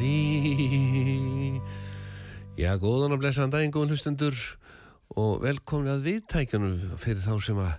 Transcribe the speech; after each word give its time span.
Dí-da-dí 0.00 1.60
Já, 2.56 2.72
góðan 2.80 3.12
og 3.12 3.20
blessaðan 3.20 3.52
daginn, 3.52 3.72
góðan 3.74 3.92
hlustundur 3.92 4.36
og 5.18 5.42
velkomin 5.42 5.92
að 5.92 6.06
viðtækjunum 6.06 6.94
fyrir 7.00 7.20
þá 7.24 7.34
sem 7.44 7.60
að 7.60 7.74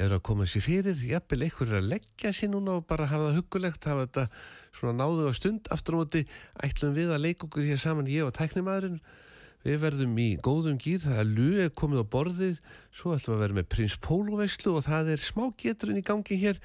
eru 0.00 0.16
að 0.16 0.24
koma 0.24 0.46
sér 0.48 0.64
fyrir, 0.64 0.96
jafnvel 1.04 1.44
einhver 1.44 1.68
er 1.68 1.78
að 1.82 1.90
leggja 1.90 2.32
sér 2.32 2.52
núna 2.54 2.78
og 2.78 2.86
bara 2.88 3.08
hafa 3.10 3.28
það 3.28 3.38
huggulegt 3.40 3.88
hafa 3.90 4.06
þetta 4.06 4.24
svona 4.78 4.94
náðu 5.02 5.28
á 5.28 5.32
stund 5.36 5.68
aftur 5.74 5.96
á 5.96 6.00
móti. 6.00 6.22
Ætlum 6.64 6.94
við 6.96 7.12
að 7.12 7.24
leika 7.26 7.48
okkur 7.48 7.68
hér 7.68 7.80
saman 7.82 8.08
ég 8.08 8.24
og 8.24 8.32
tæknimaðurinn. 8.38 9.00
Við 9.66 9.80
verðum 9.82 10.14
í 10.16 10.28
góðum 10.40 10.78
gýr, 10.80 11.02
það 11.04 11.20
er 11.20 11.32
luð 11.34 11.64
komið 11.76 12.00
á 12.00 12.12
borðið, 12.14 12.60
svo 12.96 13.12
ætlum 13.16 13.34
við 13.34 13.36
að 13.36 13.44
vera 13.44 13.58
með 13.58 13.72
prins 13.74 13.98
Póluveislu 14.00 14.78
og 14.78 14.86
það 14.88 15.12
er 15.12 15.20
smá 15.20 15.44
geturinn 15.60 16.00
í 16.00 16.06
gangi 16.08 16.40
hér 16.40 16.62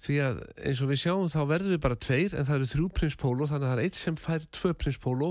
því 0.00 0.18
að 0.24 0.42
eins 0.64 0.80
og 0.80 0.90
við 0.90 1.00
sjáum 1.02 1.30
þá 1.32 1.40
verðum 1.50 1.74
við 1.74 1.82
bara 1.84 1.98
tveir 2.00 2.34
en 2.34 2.46
það 2.48 2.56
eru 2.56 2.68
þrjú 2.72 2.86
prins 2.96 3.16
Pólo 3.20 3.48
þannig 3.48 3.66
að 3.66 3.72
það 3.72 3.80
er 3.80 3.88
eitt 3.88 3.98
sem 4.00 4.16
fær 4.20 4.46
tvö 4.56 4.72
prins 4.80 5.00
Pólo 5.00 5.30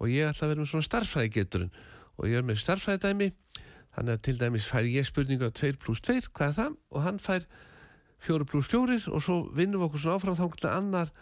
og 0.00 0.06
ég 0.08 0.30
ætla 0.30 0.46
að 0.46 0.52
vera 0.54 0.62
með 0.62 0.70
svona 0.70 0.88
starffræði 0.88 1.32
geturinn 1.34 1.74
og 2.16 2.30
ég 2.30 2.40
er 2.40 2.46
með 2.46 2.62
starffræði 2.62 3.02
dæmi 3.04 3.28
þannig 3.96 4.14
að 4.14 4.22
til 4.26 4.36
dæmis 4.40 4.68
fær 4.70 4.88
ég 4.88 5.08
spurningur 5.08 5.52
2 5.52 5.74
pluss 5.82 6.00
2, 6.06 6.30
hvað 6.32 6.48
er 6.48 6.56
það? 6.60 6.78
og 6.94 7.04
hann 7.04 7.20
fær 7.20 7.46
4 8.24 8.48
pluss 8.48 8.72
4 8.72 8.98
og 9.10 9.24
svo 9.24 9.38
vinnum 9.56 9.82
við 9.82 9.90
okkur 9.90 10.04
svona 10.04 10.20
áfram 10.20 10.38
þá 10.38 10.46
hvernig 10.46 10.72
annar 10.72 11.12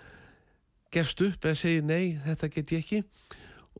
gefst 0.95 1.23
upp 1.25 1.45
eða 1.45 1.59
segir 1.59 1.85
nei, 1.87 2.19
þetta 2.25 2.51
get 2.55 2.75
ég 2.77 2.85
ekki 2.85 3.03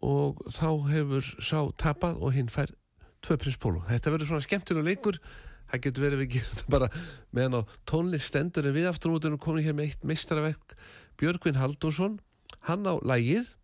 og 0.05 0.43
þá 0.55 0.69
hefur 0.91 1.31
sá 1.43 1.61
tapað 1.81 2.19
og 2.23 2.35
hinn 2.35 2.51
fær 2.53 2.71
2 3.27 3.39
prins 3.41 3.59
Pólo. 3.59 3.83
Þetta 3.89 4.13
verður 4.15 4.31
svona 4.31 4.47
skemmtun 4.47 4.81
og 4.83 4.87
leikur 4.87 5.19
það 5.69 5.85
getur 5.85 6.07
verið 6.07 6.23
við 6.23 6.33
gerum 6.37 6.55
þetta 6.55 6.73
bara 6.75 6.89
meðan 7.37 7.61
á 7.61 7.63
tónlist 7.89 8.31
stendur 8.31 8.69
en 8.69 8.77
við 8.77 8.89
aftur 8.91 9.15
út 9.15 9.29
erum 9.29 9.43
komin 9.43 9.67
hér 9.67 9.77
með 9.77 9.93
eitt 9.93 10.09
meistaraverk 10.09 10.75
Björgvin 11.21 11.61
Halldórsson 11.61 12.19
hann 12.69 12.89
á 12.89 12.95
lægið 13.03 13.55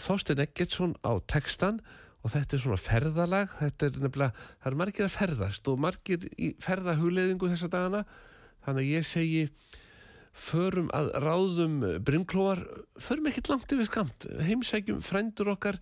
Þorstein 0.00 0.42
Eggertsson 0.44 0.96
á 1.04 1.12
textan 1.28 1.80
og 2.24 2.32
þetta 2.34 2.56
er 2.56 2.62
svona 2.62 2.80
ferðalag 2.80 3.56
þetta 3.60 3.88
er 3.88 3.98
nefnilega, 4.02 4.46
það 4.60 4.70
er 4.70 4.78
margir 4.82 5.06
að 5.06 5.16
ferðast 5.16 5.70
og 5.70 5.82
margir 5.82 6.28
í 6.36 6.52
ferðahugleðingu 6.64 7.50
þessa 7.52 7.70
dagana 7.72 8.02
þannig 8.66 8.82
að 8.82 8.94
ég 8.96 9.06
segi 9.06 9.42
förum 10.36 10.90
að 10.92 11.12
ráðum 11.24 11.76
brimklóar, 12.04 12.60
förum 13.00 13.28
ekkert 13.30 13.48
langt 13.52 13.72
yfir 13.72 13.88
skamt, 13.88 14.26
heimsækjum 14.44 15.00
frændur 15.04 15.54
okkar 15.54 15.78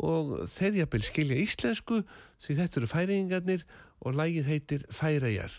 og 0.00 0.48
þeir 0.48 0.82
jafnvel 0.82 1.04
skilja 1.06 1.40
íslensku 1.42 2.02
því 2.42 2.56
þetta 2.60 2.80
eru 2.80 2.90
færingarnir 2.90 3.66
og 4.00 4.16
lægið 4.18 4.48
heitir 4.48 4.86
Færajar. 4.90 5.52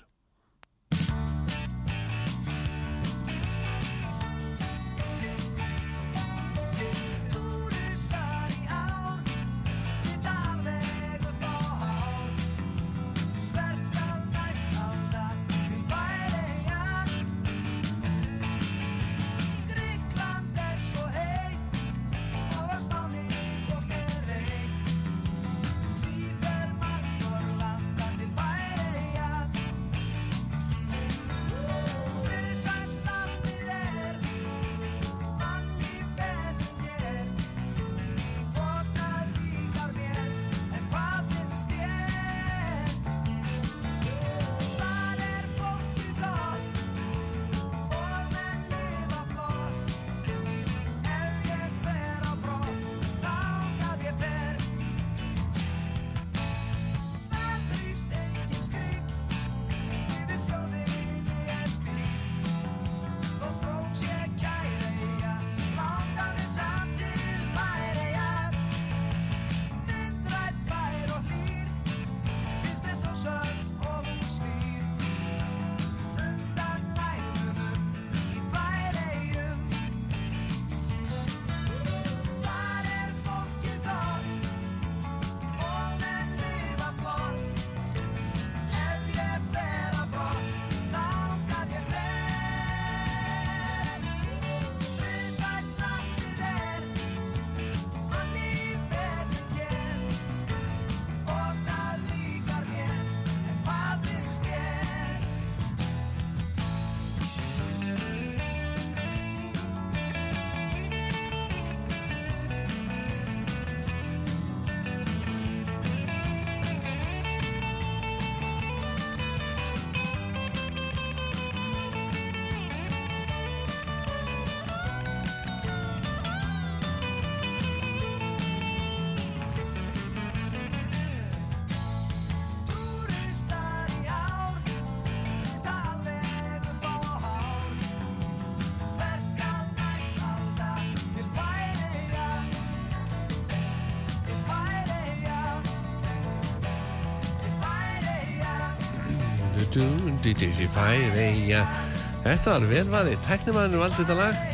Þetta 152.24 152.58
var 152.58 152.68
velvaði, 152.70 153.16
teknimaðurinn 153.28 153.84
valdi 153.84 154.04
þetta 154.04 154.20
lag 154.20 154.54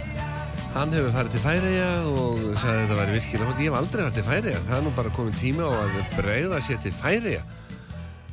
Hann 0.70 0.92
hefur 0.94 1.10
farið 1.10 1.34
til 1.34 1.40
Færeia 1.42 1.86
og 2.06 2.42
sagði 2.62 2.70
að 2.70 2.82
þetta 2.84 2.98
væri 3.00 3.14
virkilega 3.16 3.46
hótt. 3.48 3.62
Ég 3.64 3.72
hef 3.72 3.78
aldrei 3.80 4.04
farið 4.04 4.18
til 4.20 4.26
Færeia. 4.28 4.60
Það 4.68 4.76
er 4.76 4.84
nú 4.86 4.92
bara 4.94 5.14
komin 5.16 5.38
tíma 5.40 5.66
á 5.66 5.72
að 5.74 5.96
breyða 6.14 6.60
sér 6.62 6.82
til 6.84 6.92
Færeia. 6.94 7.40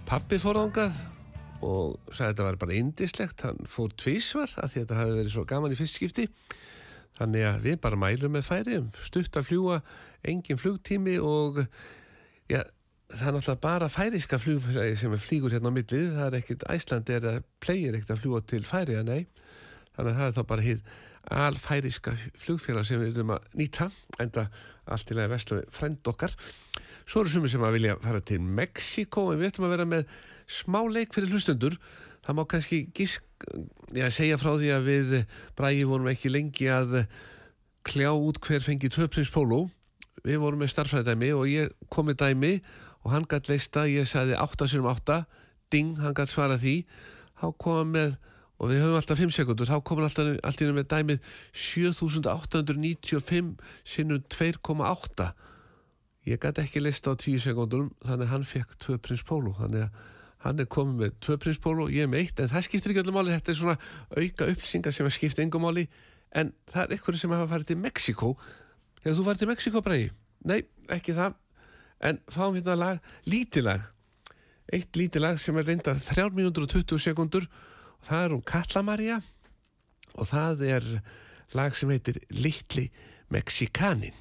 Pappi 0.06 0.38
fór 0.43 0.58
ángað 0.61 0.99
og 1.64 1.94
sagði 2.11 2.26
að 2.26 2.34
þetta 2.34 2.46
væri 2.49 2.61
bara 2.67 2.76
indislegt. 2.76 3.44
Hann 3.46 3.70
fór 3.73 3.94
tvísvar 3.96 4.52
að 4.61 4.75
þetta 4.75 4.99
hafi 5.00 5.17
verið 5.17 5.32
svo 5.32 5.46
gaman 5.49 5.73
í 5.73 5.78
fyrst 5.81 5.96
skipti. 5.96 6.26
Þannig 7.17 7.49
að 7.49 7.64
við 7.70 7.81
bara 7.87 8.00
mælum 8.05 8.37
með 8.37 8.49
Færeium. 8.50 8.93
Stutt 9.00 9.40
að 9.40 9.49
fljúa, 9.49 9.81
engin 10.28 10.61
flugtími 10.61 11.17
og 11.17 11.62
ja, 12.52 12.67
það 13.12 13.26
er 13.28 13.36
náttúrulega 13.36 13.62
bara 13.62 13.88
færiska 13.92 14.38
flugfélagi 14.42 14.96
sem 15.00 15.12
er 15.14 15.22
flýgur 15.22 15.54
hérna 15.54 15.70
á 15.70 15.76
millið. 15.76 16.06
Það 16.16 16.28
er 16.28 16.38
ekkit, 16.40 16.68
Æsland 16.74 17.10
er 17.14 17.28
að 17.32 17.42
plegir 17.62 17.98
ekkit 17.98 18.14
að 18.14 18.22
fljúa 18.22 18.40
til 18.46 18.64
Færeia, 18.66 19.02
nei. 19.06 19.26
Þannig 19.96 20.12
að 20.12 20.18
það 20.18 20.26
er 20.26 20.36
þá 20.36 20.48
bara 20.50 20.66
hitt 20.66 20.96
alfæriska 21.26 22.14
flugfélag 22.38 22.86
sem 22.86 23.00
við 23.02 23.18
erum 23.18 23.34
að 23.34 23.46
nýta 23.58 23.88
enda 24.22 24.46
allt 24.86 25.10
í 25.10 25.16
lagi 25.18 25.32
vestlu 25.32 25.62
frend 25.74 26.06
okkar 26.06 26.34
svo 27.06 27.22
eru 27.22 27.32
sumir 27.32 27.50
sem 27.50 27.64
að 27.66 27.78
vilja 27.78 27.96
fara 28.02 28.22
til 28.22 28.40
Mexiko 28.42 29.30
en 29.32 29.40
við 29.40 29.50
ætlum 29.50 29.66
að 29.66 29.74
vera 29.74 29.88
með 29.90 30.12
smá 30.50 30.80
leik 30.86 31.14
fyrir 31.14 31.32
hlustundur 31.34 31.78
það 32.26 32.38
má 32.38 32.42
kannski 32.50 32.80
gísk, 32.94 33.26
já, 33.94 34.06
segja 34.10 34.38
frá 34.38 34.52
því 34.54 34.70
að 34.74 34.86
við 34.90 35.16
bræði 35.58 35.88
vorum 35.90 36.10
ekki 36.10 36.30
lengi 36.30 36.70
að 36.70 37.00
kljá 37.86 38.10
út 38.14 38.38
hver 38.42 38.62
fengi 38.62 38.90
tvöprins 38.90 39.30
póló 39.34 39.64
við 40.26 40.40
vorum 40.42 40.62
með 40.62 40.74
starfræðdæmi 40.74 41.32
og 41.34 41.46
ég 41.50 41.74
kom 41.90 42.08
með 42.10 42.22
dæmi 42.22 42.52
og 43.06 43.12
hann 43.14 43.26
gætt 43.30 43.46
leista, 43.46 43.84
ég 43.86 44.08
sagði 44.10 44.34
8 44.42 44.66
sinum 44.72 44.88
8 44.90 45.20
ding, 45.70 45.94
hann 46.02 46.16
gætt 46.18 46.32
svara 46.32 46.58
því. 46.58 46.80
Þá 47.38 47.46
kom 47.62 47.78
hann 47.78 47.92
með 47.94 48.16
og 48.56 48.70
við 48.72 48.80
höfum 48.82 48.98
alltaf 48.98 49.20
5 49.20 49.34
sekundur, 49.36 49.68
þá 49.68 49.78
komum 49.84 50.06
alltaf 50.06 50.26
allt 50.48 50.62
í 50.62 50.66
raun 50.66 50.78
með 50.78 50.88
dæmið 50.90 51.18
7895 51.52 53.50
sinnum 53.84 54.22
2,8 54.32 55.26
ég 56.26 56.40
gæti 56.42 56.60
ekki 56.64 56.80
lista 56.82 57.12
á 57.12 57.14
10 57.14 57.38
sekundurum 57.44 57.90
þannig 58.02 58.28
hann 58.32 58.46
fekk 58.48 58.70
2 58.82 58.98
prins 59.04 59.25
pólu 59.28 59.52
þannig 59.60 59.82
að 59.84 59.90
hann 60.46 60.62
er 60.62 60.68
komið 60.72 61.02
með 61.02 61.10
2 61.28 61.38
prins 61.42 61.60
pólu 61.62 61.84
ég 61.92 62.08
með 62.10 62.25
eitt, 62.25 62.40
en 62.40 62.52
það 62.52 62.66
skiptir 62.66 62.92
ekki 62.92 63.02
öllum 63.04 63.16
máli. 63.18 63.34
Þetta 63.34 63.52
er 63.52 63.58
svona 63.60 63.76
auka 64.16 64.42
upplýsingar 64.52 64.92
sem 64.94 65.08
að 65.08 65.16
skipta 65.16 65.44
engum 65.44 65.64
máli, 65.66 65.84
en 66.32 66.46
það 66.70 66.82
er 66.82 66.90
einhverju 66.96 67.22
sem 67.22 67.34
hafa 67.34 67.50
farið 67.52 67.72
til 67.72 67.80
Mexiko 67.82 68.28
hefur 69.02 69.18
þú 69.18 69.26
farið 69.26 69.40
til 69.42 69.50
Mexiko 69.50 69.78
bræði? 69.84 70.08
Nei, 70.46 70.60
ekki 70.92 71.12
það 71.16 71.30
en 72.00 72.20
fáum 72.28 72.56
hérna 72.56 72.76
lag, 72.76 73.00
lítilag 73.24 73.84
eitt 74.72 74.98
lítilag 74.98 75.38
sem 75.38 75.56
er 75.60 75.68
reyndar 75.68 76.00
3 76.02 76.30
minútur 76.34 76.66
og 76.66 76.74
20 76.74 77.02
sekundur 77.06 77.46
og 77.46 78.06
það 78.08 78.24
er 78.24 78.34
hún 78.34 78.46
Kallamarja 78.52 79.20
og 80.16 80.30
það 80.32 80.64
er 80.66 80.88
lag 81.54 81.76
sem 81.78 81.92
heitir 81.94 82.20
Littli 82.34 82.88
Mexikanin 83.30 84.16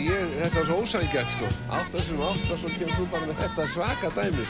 ég, 0.00 0.32
þetta 0.36 0.58
var 0.58 0.66
svo 0.68 0.76
ósængætt 0.82 1.30
sko. 1.34 1.50
Átta 1.78 2.02
sem 2.06 2.22
átta, 2.28 2.58
svo 2.60 2.72
kemur 2.74 2.96
þú 2.96 3.06
bara 3.12 3.28
með 3.30 3.40
þetta 3.42 3.66
svaka 3.72 4.10
dæmi. 4.16 4.46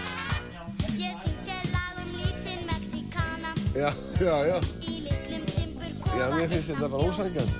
Ég 1.01 1.19
syngja 1.23 1.59
lag 1.73 2.01
um 2.03 2.11
lítinn 2.17 2.63
mexikana 2.71 3.53
Já, 3.77 3.91
já, 4.21 4.37
já. 4.51 4.59
Í 4.81 4.95
litlum 5.07 5.45
timburkofa 5.53 6.19
Já, 6.21 6.27
mér 6.37 6.49
finnst 6.55 6.73
þetta 6.73 6.89
bara 6.95 7.11
ósængætt 7.11 7.53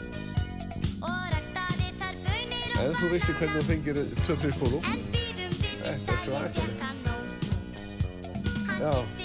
Og 1.01 1.21
ræktaði 1.35 1.93
þar 2.01 2.17
bönir 2.25 2.71
og 2.71 2.81
En 2.87 2.97
þú 3.03 3.13
vissi 3.13 3.37
hvernig 3.41 3.59
þú 3.59 3.67
fengir 3.73 4.03
töfnisbólu 4.25 4.83
En 4.93 5.05
býðum 5.15 5.61
við 5.61 5.87
er 5.91 6.01
svakalegt. 6.25 6.83
Hann 6.87 6.97
Já. 8.77 9.16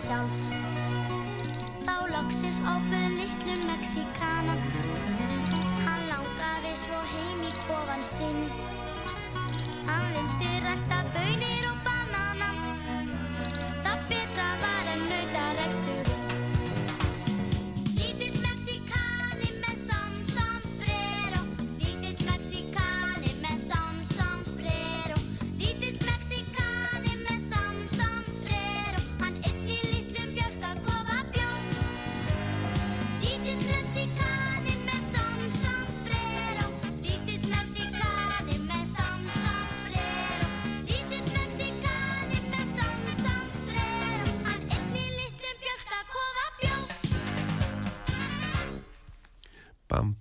Sjálfs. 0.00 0.48
Þá 1.84 1.94
loksis 2.08 2.60
áböð 2.64 3.18
litlum 3.18 3.66
Mexíkana 3.68 4.56
Hann 5.84 6.02
langaði 6.08 6.72
svo 6.84 7.00
heim 7.12 7.42
í 7.44 7.52
kofan 7.66 8.04
sinn 8.06 8.69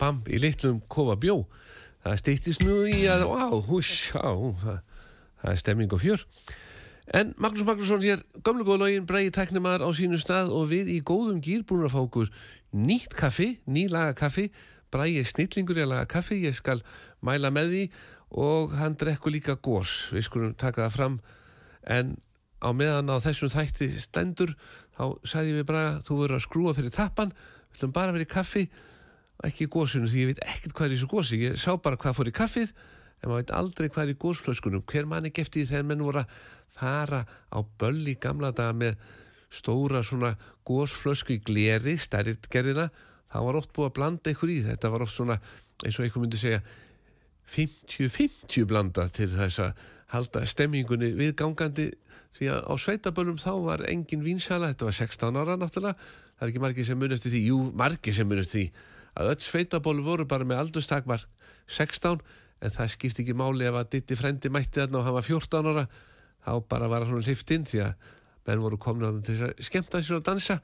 Bam, 0.09 0.23
í 0.25 0.39
litlum 0.41 0.79
kofa 0.89 1.13
bjó. 1.21 1.43
Það 2.01 2.15
stýttist 2.23 2.63
nú 2.65 2.79
í 2.89 3.03
að, 3.11 3.27
wow, 3.29 3.59
hús, 3.67 3.89
já, 4.09 4.23
það, 4.63 4.79
það 5.43 5.51
er 5.51 5.59
stemming 5.61 5.93
og 5.93 6.01
fjör. 6.01 6.23
En 7.19 7.33
Magnús 7.41 7.67
Magnússon 7.67 8.01
hér, 8.01 8.23
gömlu 8.45 8.65
góð 8.65 8.81
lögin, 8.81 9.05
bregði 9.09 9.35
teknumar 9.35 9.83
á 9.85 9.89
sínu 9.93 10.17
stað 10.21 10.49
og 10.55 10.71
við 10.71 10.89
í 10.95 10.97
góðum 11.05 11.43
gýr 11.45 11.61
búin 11.67 11.85
að 11.85 11.93
fá 11.93 11.99
okkur 12.01 12.33
nýtt 12.73 13.13
kaffi, 13.19 13.51
nýlaga 13.69 14.17
kaffi, 14.17 14.47
bregði 14.89 15.27
snillingur 15.29 15.77
í 15.77 15.85
að 15.85 15.91
laga 15.93 16.09
kaffi, 16.15 16.41
ég 16.47 16.57
skal 16.57 16.79
mæla 17.25 17.53
með 17.53 17.73
því 17.75 17.85
og 18.49 18.75
hann 18.81 18.97
drekku 18.97 19.29
líka 19.33 19.59
górs, 19.61 20.07
við 20.13 20.25
skulum 20.25 20.57
taka 20.57 20.87
það 20.87 20.97
fram, 20.97 21.21
en 21.85 22.15
á 22.65 22.69
meðan 22.73 23.13
á 23.13 23.21
þessum 23.21 23.53
þætti 23.53 23.93
stendur, 24.01 24.57
þá 24.97 25.17
sagði 25.21 25.59
við 25.59 25.69
bara, 25.69 25.87
þú 26.05 26.23
verður 26.23 26.39
að 26.41 26.45
skrúa 26.45 26.77
fyrir 26.77 26.93
tappan, 26.97 27.33
við 27.69 27.81
ætlum 27.81 27.97
bara 27.97 28.21
í 28.21 28.29
kaffi, 28.29 28.69
ekki 29.47 29.67
í 29.67 29.71
gósinu 29.71 30.09
því 30.09 30.23
ég 30.23 30.31
veit 30.33 30.41
ekkert 30.45 30.75
hvað 30.75 30.87
er 30.87 30.93
í 30.93 30.97
þessu 30.97 31.11
gósi 31.11 31.41
ég 31.43 31.59
sá 31.59 31.71
bara 31.79 31.99
hvað 31.99 32.17
fór 32.17 32.31
í 32.31 32.35
kaffið 32.35 32.73
en 32.73 33.29
maður 33.29 33.41
veit 33.41 33.53
aldrei 33.55 33.87
hvað 33.89 34.03
er 34.05 34.13
í 34.13 34.19
gósflöskunum 34.23 34.85
hver 34.89 35.07
mann 35.07 35.29
ekki 35.29 35.45
eftir 35.45 35.63
því 35.63 35.71
þegar 35.73 35.87
menn 35.91 36.05
voru 36.07 36.23
að 36.23 36.35
fara 36.79 37.21
á 37.25 37.59
böll 37.79 38.03
í 38.07 38.15
gamla 38.19 38.51
daga 38.55 38.75
með 38.75 38.99
stóra 39.49 40.03
svona 40.05 40.35
gósflösku 40.67 41.35
í 41.35 41.43
gleri, 41.43 41.97
stærrit 41.97 42.47
gerðina 42.51 42.89
það 43.29 43.47
var 43.47 43.59
oft 43.59 43.73
búið 43.75 43.89
að 43.89 43.95
blanda 43.97 44.33
ykkur 44.33 44.51
í. 44.53 44.59
Þetta 44.65 44.91
var 44.93 45.05
oft 45.05 45.15
svona 45.15 45.39
eins 45.85 45.97
og 45.97 46.05
einhver 46.05 46.23
myndi 46.23 46.41
segja 46.41 46.61
50-50 47.49 48.67
blanda 48.69 49.07
til 49.13 49.29
þess 49.31 49.63
að 49.65 49.87
halda 50.13 50.45
stemmingunni 50.49 51.11
viðgangandi. 51.17 51.89
Því 52.35 52.51
að 52.53 52.67
á 52.69 52.73
sveitaböllum 52.77 53.39
þá 53.41 53.51
var 53.65 53.83
engin 53.89 54.21
vínsala, 54.21 54.69
þetta 54.69 54.85
var 54.85 54.97
16 54.99 55.39
ára 55.41 55.55
náttúrulega, 55.57 56.09
það 56.37 56.45
er 56.45 56.51
ekki 56.51 56.61
margir 56.61 56.85
sem 56.85 56.99
munast 57.01 57.25
því, 57.25 57.39
jú, 57.49 57.57
margir 57.73 58.13
sem 58.13 58.29
munast 58.29 58.53
því 58.53 58.67
að 59.17 59.33
öll 59.33 59.41
sveitabólu 59.43 60.05
voru 60.05 60.27
bara 60.29 60.47
með 60.47 60.63
aldurstakmar 60.63 61.25
16 61.69 62.21
en 62.59 62.75
það 62.75 62.93
skipti 62.93 63.23
ekki 63.23 63.35
máli 63.37 63.67
ef 63.69 63.77
að 63.79 63.91
Ditti 63.95 64.17
frendi 64.19 64.51
mætti 64.51 64.81
þarna 64.81 64.99
og 64.99 65.07
hann 65.07 65.17
var 65.17 65.27
14 65.27 65.69
ára. 65.71 65.85
Þá 66.45 66.51
bara 66.71 66.89
var 66.91 67.05
hann 67.07 67.23
sift 67.23 67.51
inn 67.55 67.67
því 67.67 67.83
að 67.85 68.09
menn 68.47 68.63
voru 68.63 68.79
komin 68.81 69.07
á 69.07 69.09
þann 69.11 69.25
til 69.25 69.37
þess 69.37 69.47
að 69.47 69.69
skemmta 69.69 70.01
sér 70.03 70.19
að 70.19 70.27
dansa 70.29 70.59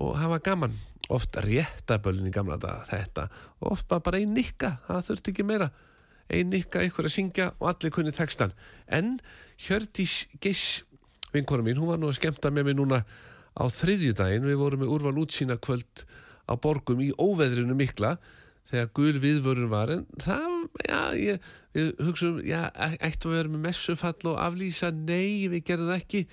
og 0.00 0.14
hafa 0.20 0.40
gaman. 0.44 0.76
Oft 1.12 1.36
réttabölin 1.44 2.28
í 2.28 2.32
gamla 2.34 2.58
daga 2.60 2.86
þetta. 2.90 3.28
Og 3.60 3.74
oft 3.74 3.88
bara 3.88 4.20
ein 4.20 4.34
nikka 4.36 4.78
það 4.88 5.06
þurfti 5.10 5.34
ekki 5.34 5.46
meira. 5.48 5.70
Ein 6.32 6.50
nikka 6.52 6.82
ykkur 6.86 7.08
að 7.08 7.16
syngja 7.18 7.50
og 7.58 7.68
allir 7.70 7.92
kunni 7.92 8.12
textan 8.16 8.54
en 8.88 9.18
Hjördís 9.60 10.24
Giss 10.42 10.82
vinkona 11.34 11.64
mín, 11.66 11.78
hún 11.78 11.90
var 11.90 12.00
nú 12.00 12.08
að 12.08 12.18
skemmta 12.20 12.50
með 12.54 12.70
mig 12.70 12.76
núna 12.78 13.00
á 13.54 13.64
þriðjudaginn, 13.70 14.46
við 14.46 14.60
vorum 14.60 14.82
með 14.82 14.92
úrval 14.94 15.18
útsýna 15.24 15.58
kvöld 15.62 16.04
á 16.48 16.52
borgum 16.60 17.02
í 17.04 17.10
óveðrinu 17.16 17.76
mikla 17.78 18.16
þegar 18.70 18.90
gul 18.96 19.20
viðvörun 19.22 19.70
var 19.72 19.92
en 19.94 20.06
það, 20.22 20.56
já, 20.88 21.00
ég, 21.20 21.50
við 21.76 21.92
hugsaum, 22.06 22.40
já, 22.46 22.62
ættum 22.98 23.32
við 23.32 23.36
að 23.36 23.40
vera 23.42 23.52
með 23.54 23.64
messufall 23.68 24.30
og 24.32 24.40
aflýsa, 24.40 24.90
nei, 24.94 25.46
við 25.52 25.66
gerðum 25.68 25.92
það 25.92 26.00
ekki. 26.00 26.24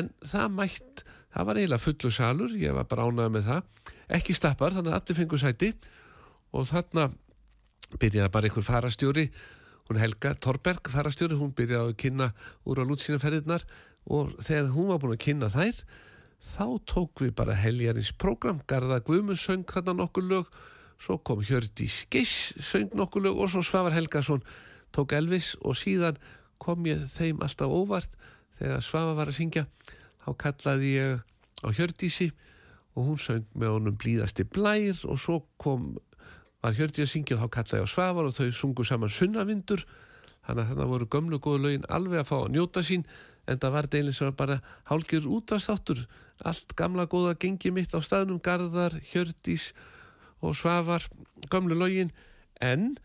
En 0.00 0.10
það 0.26 0.58
mætt 0.58 1.04
það 1.30 1.48
var 1.48 1.60
eiginlega 1.60 1.84
fullu 1.84 2.12
salur, 2.14 2.58
ég 2.58 2.76
var 2.76 2.90
bara 2.90 3.06
ánægð 3.06 3.32
með 3.36 3.48
það, 3.48 3.94
ekki 4.18 4.36
stappar 4.36 4.76
þannig 4.76 4.92
að 4.92 5.00
allir 5.00 5.20
fengur 5.20 5.42
sæti. 5.42 5.72
Og 6.50 6.66
þarna 6.66 7.06
byrjaði 8.00 8.34
bara 8.34 8.50
einhver 8.50 8.66
farastjóri 8.66 9.28
hún 9.90 9.98
Helga 9.98 10.36
Torberg 10.38 10.86
farastjóri, 10.86 11.34
hún 11.34 11.50
byrjaði 11.56 11.90
að 11.90 11.96
kynna 11.98 12.28
úr 12.62 12.78
á 12.78 12.86
lútsýnaferðirnar 12.86 13.64
og 14.14 14.36
þegar 14.38 14.70
hún 14.76 14.92
var 14.92 15.00
búin 15.02 15.16
að 15.16 15.24
kynna 15.24 15.48
þær 15.50 15.80
þá 16.40 16.80
tók 16.88 17.22
við 17.22 17.34
bara 17.36 17.56
heljarins 17.56 18.12
program, 18.16 18.60
Garða 18.66 19.00
Guðmunds 19.04 19.44
söng 19.44 19.66
þarna 19.68 19.94
nokkur 20.00 20.26
lög, 20.26 20.50
svo 21.00 21.18
kom 21.24 21.42
Hjördís 21.44 22.06
Giss 22.12 22.52
söng 22.60 22.92
nokkur 22.96 23.24
lög 23.24 23.40
og 23.40 23.52
svo 23.52 23.62
Svavar 23.64 23.96
Helgason 23.96 24.42
tók 24.92 25.12
Elvis 25.16 25.54
og 25.60 25.76
síðan 25.78 26.18
kom 26.60 26.84
ég 26.88 27.06
þeim 27.14 27.40
alltaf 27.44 27.72
óvart 27.72 28.16
þegar 28.58 28.84
Svavar 28.84 29.16
var 29.16 29.32
að 29.32 29.38
syngja. 29.38 29.66
Þá 30.20 30.30
kallaði 30.40 30.92
ég 30.96 31.22
á 31.64 31.68
Hjördísi 31.72 32.30
og 32.96 33.06
hún 33.06 33.20
söng 33.20 33.46
með 33.54 33.76
honum 33.76 33.98
blíðasti 34.00 34.44
blær 34.44 35.00
og 35.08 35.20
svo 35.20 35.42
kom 35.60 35.94
var 36.60 36.76
Hjördís 36.76 37.06
að 37.06 37.12
syngja 37.14 37.36
og 37.38 37.44
þá 37.46 37.54
kallaði 37.56 37.80
ég 37.80 37.88
á 37.88 37.94
Svavar 37.94 38.28
og 38.28 38.36
þau 38.36 38.50
sungu 38.52 38.84
saman 38.84 39.12
sunnavindur. 39.12 39.84
Þannig 40.44 40.64
að 40.64 40.72
þannig 40.72 40.90
voru 40.90 41.10
gömlu 41.14 41.38
góðu 41.40 41.62
lögin 41.64 41.88
alveg 41.88 42.22
að 42.22 42.28
fá 42.32 42.36
að 42.40 42.52
njóta 42.56 42.84
sín 42.84 43.06
en 43.48 43.60
það 43.60 43.74
var 43.76 43.88
deilin 43.92 44.16
sem 44.16 44.36
bara 44.36 44.60
hálgjör 44.90 45.28
útastáttur 45.28 46.04
allt 46.46 46.74
gamla 46.78 47.06
góða 47.10 47.36
gengi 47.40 47.72
mitt 47.74 47.94
á 47.96 48.00
staðnum 48.04 48.40
Garðar, 48.42 48.96
Hjördís 49.12 49.70
og 50.40 50.56
Svavar, 50.56 51.04
gömlu 51.52 51.76
lögin. 51.76 52.12
En 52.60 52.96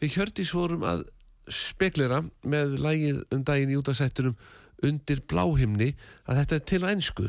við 0.00 0.16
Hjördís 0.16 0.52
vorum 0.54 0.86
að 0.86 1.06
speklera 1.52 2.22
með 2.46 2.78
lægið 2.82 3.20
um 3.34 3.44
daginn 3.46 3.72
í 3.72 3.78
útastættunum 3.78 4.38
undir 4.84 5.22
bláhimni 5.30 5.94
að 6.26 6.40
þetta 6.42 6.56
er 6.56 6.64
til 6.70 6.82
á 6.84 6.92
ennsku 6.92 7.28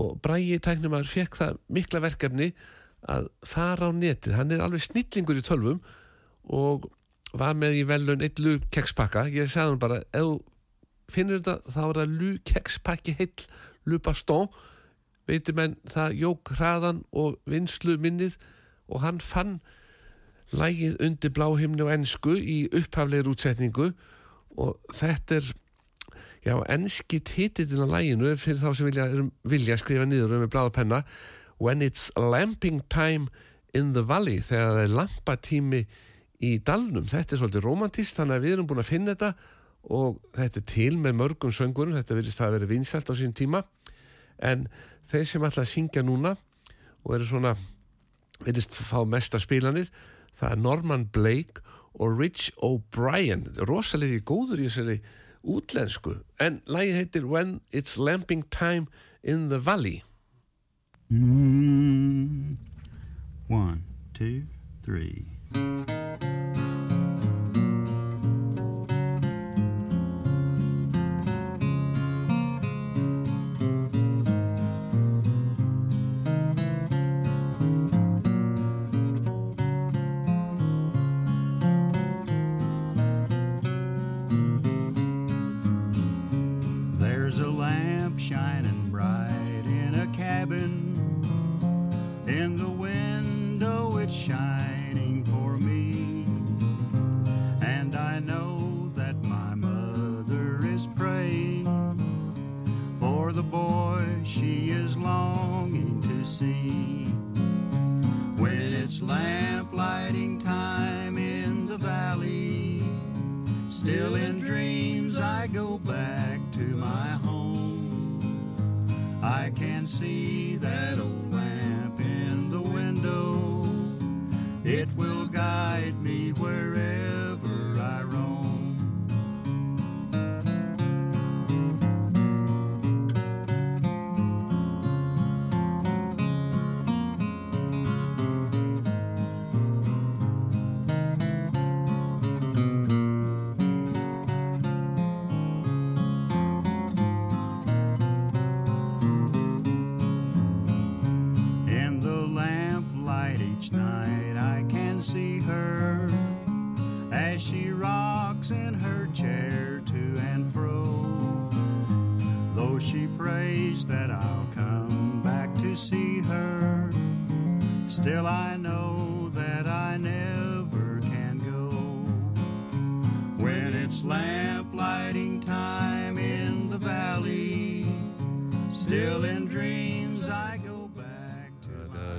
og 0.00 0.20
Bræi 0.22 0.60
tæknumar 0.62 1.08
fekk 1.08 1.36
það 1.40 1.58
mikla 1.74 2.02
verkefni 2.04 2.52
að 3.10 3.28
fara 3.48 3.88
á 3.88 3.92
netið, 3.96 4.36
hann 4.36 4.54
er 4.54 4.62
alveg 4.62 4.84
snillingur 4.84 5.40
í 5.40 5.44
tölvum 5.44 5.80
og 6.52 6.86
var 7.36 7.56
með 7.58 7.80
í 7.80 7.84
velun 7.88 8.22
eitt 8.24 8.40
lú 8.42 8.58
kekspakka 8.74 9.26
ég 9.32 9.50
sagði 9.50 9.74
hann 9.74 9.82
bara, 9.82 10.00
ef 10.12 10.26
þú 10.26 10.34
finnur 11.10 11.40
þetta 11.40 11.74
þá 11.74 11.80
er 11.82 12.00
það 12.00 12.16
lú 12.20 12.30
kekspakki 12.52 13.16
heill 13.18 13.46
lú 13.88 14.00
bastón 15.30 15.38
veitir 15.38 15.54
menn 15.54 15.76
það 15.86 16.16
jók 16.18 16.54
hraðan 16.56 17.04
og 17.12 17.38
vinslu 17.46 17.98
minnið 17.98 18.36
og 18.90 19.02
hann 19.04 19.20
fann 19.20 19.60
lægið 20.50 20.98
undir 21.00 21.30
bláhimni 21.30 21.84
og 21.84 21.92
ennsku 21.92 22.34
í 22.34 22.68
upphafleir 22.74 23.28
útsetningu. 23.30 23.92
Og 24.58 24.76
þetta 24.92 25.38
er 25.38 25.52
já, 26.44 26.56
ennski 26.66 27.20
titillin 27.20 27.86
á 27.86 27.94
læginu 27.94 28.34
fyrir 28.36 28.58
þá 28.58 28.74
sem 28.74 28.90
vilja, 28.90 29.06
vilja 29.44 29.78
skrifa 29.78 30.04
niður 30.04 30.40
með 30.42 30.50
bláða 30.50 30.74
penna. 30.74 31.04
When 31.58 31.82
it's 31.82 32.10
lamping 32.16 32.82
time 32.88 33.28
in 33.72 33.92
the 33.92 34.02
valley 34.02 34.40
þegar 34.40 34.74
það 34.74 34.82
er 34.82 34.96
lampatími 34.98 35.86
í 36.40 36.58
dalnum, 36.58 37.06
þetta 37.06 37.36
er 37.36 37.42
svolítið 37.42 37.66
romantist 37.66 38.16
þannig 38.18 38.38
að 38.38 38.44
við 38.46 38.54
erum 38.56 38.66
búin 38.66 38.82
að 38.82 38.90
finna 38.90 39.14
þetta 39.14 39.34
og 39.90 40.18
þetta 40.34 40.60
er 40.60 40.66
til 40.68 40.94
með 40.98 41.18
mörgum 41.20 41.52
söngurum 41.54 41.94
þetta 41.94 42.16
virðist 42.16 42.40
að 42.42 42.56
vera 42.56 42.68
vinsælt 42.68 43.12
á 43.12 43.14
sín 43.14 43.36
tíma. 43.36 43.62
En 44.40 44.66
þeir 45.10 45.26
sem 45.28 45.46
ætla 45.48 45.64
að 45.66 45.72
syngja 45.72 46.04
núna 46.06 46.36
og 47.04 47.14
eru 47.16 47.28
svona 47.28 47.54
virðist 48.44 48.78
fá 48.88 49.02
mesta 49.04 49.40
spilanir 49.42 49.90
það 50.38 50.54
er 50.54 50.62
Norman 50.66 51.08
Blake 51.12 51.64
og 52.00 52.20
Rich 52.20 52.50
O'Brien 52.64 53.48
rosalega 53.68 54.22
góður 54.24 54.62
í 54.62 54.68
þessari 54.68 55.00
útlensku 55.42 56.20
en 56.40 56.60
lagi 56.70 56.94
heitir 56.96 57.26
When 57.26 57.58
It's 57.72 57.98
Lamping 57.98 58.46
Time 58.50 58.86
in 59.22 59.48
the 59.50 59.58
Valley 59.58 60.00
Mm. 61.10 62.56
One, 63.48 63.82
two, 64.14 64.44
three. 64.84 65.26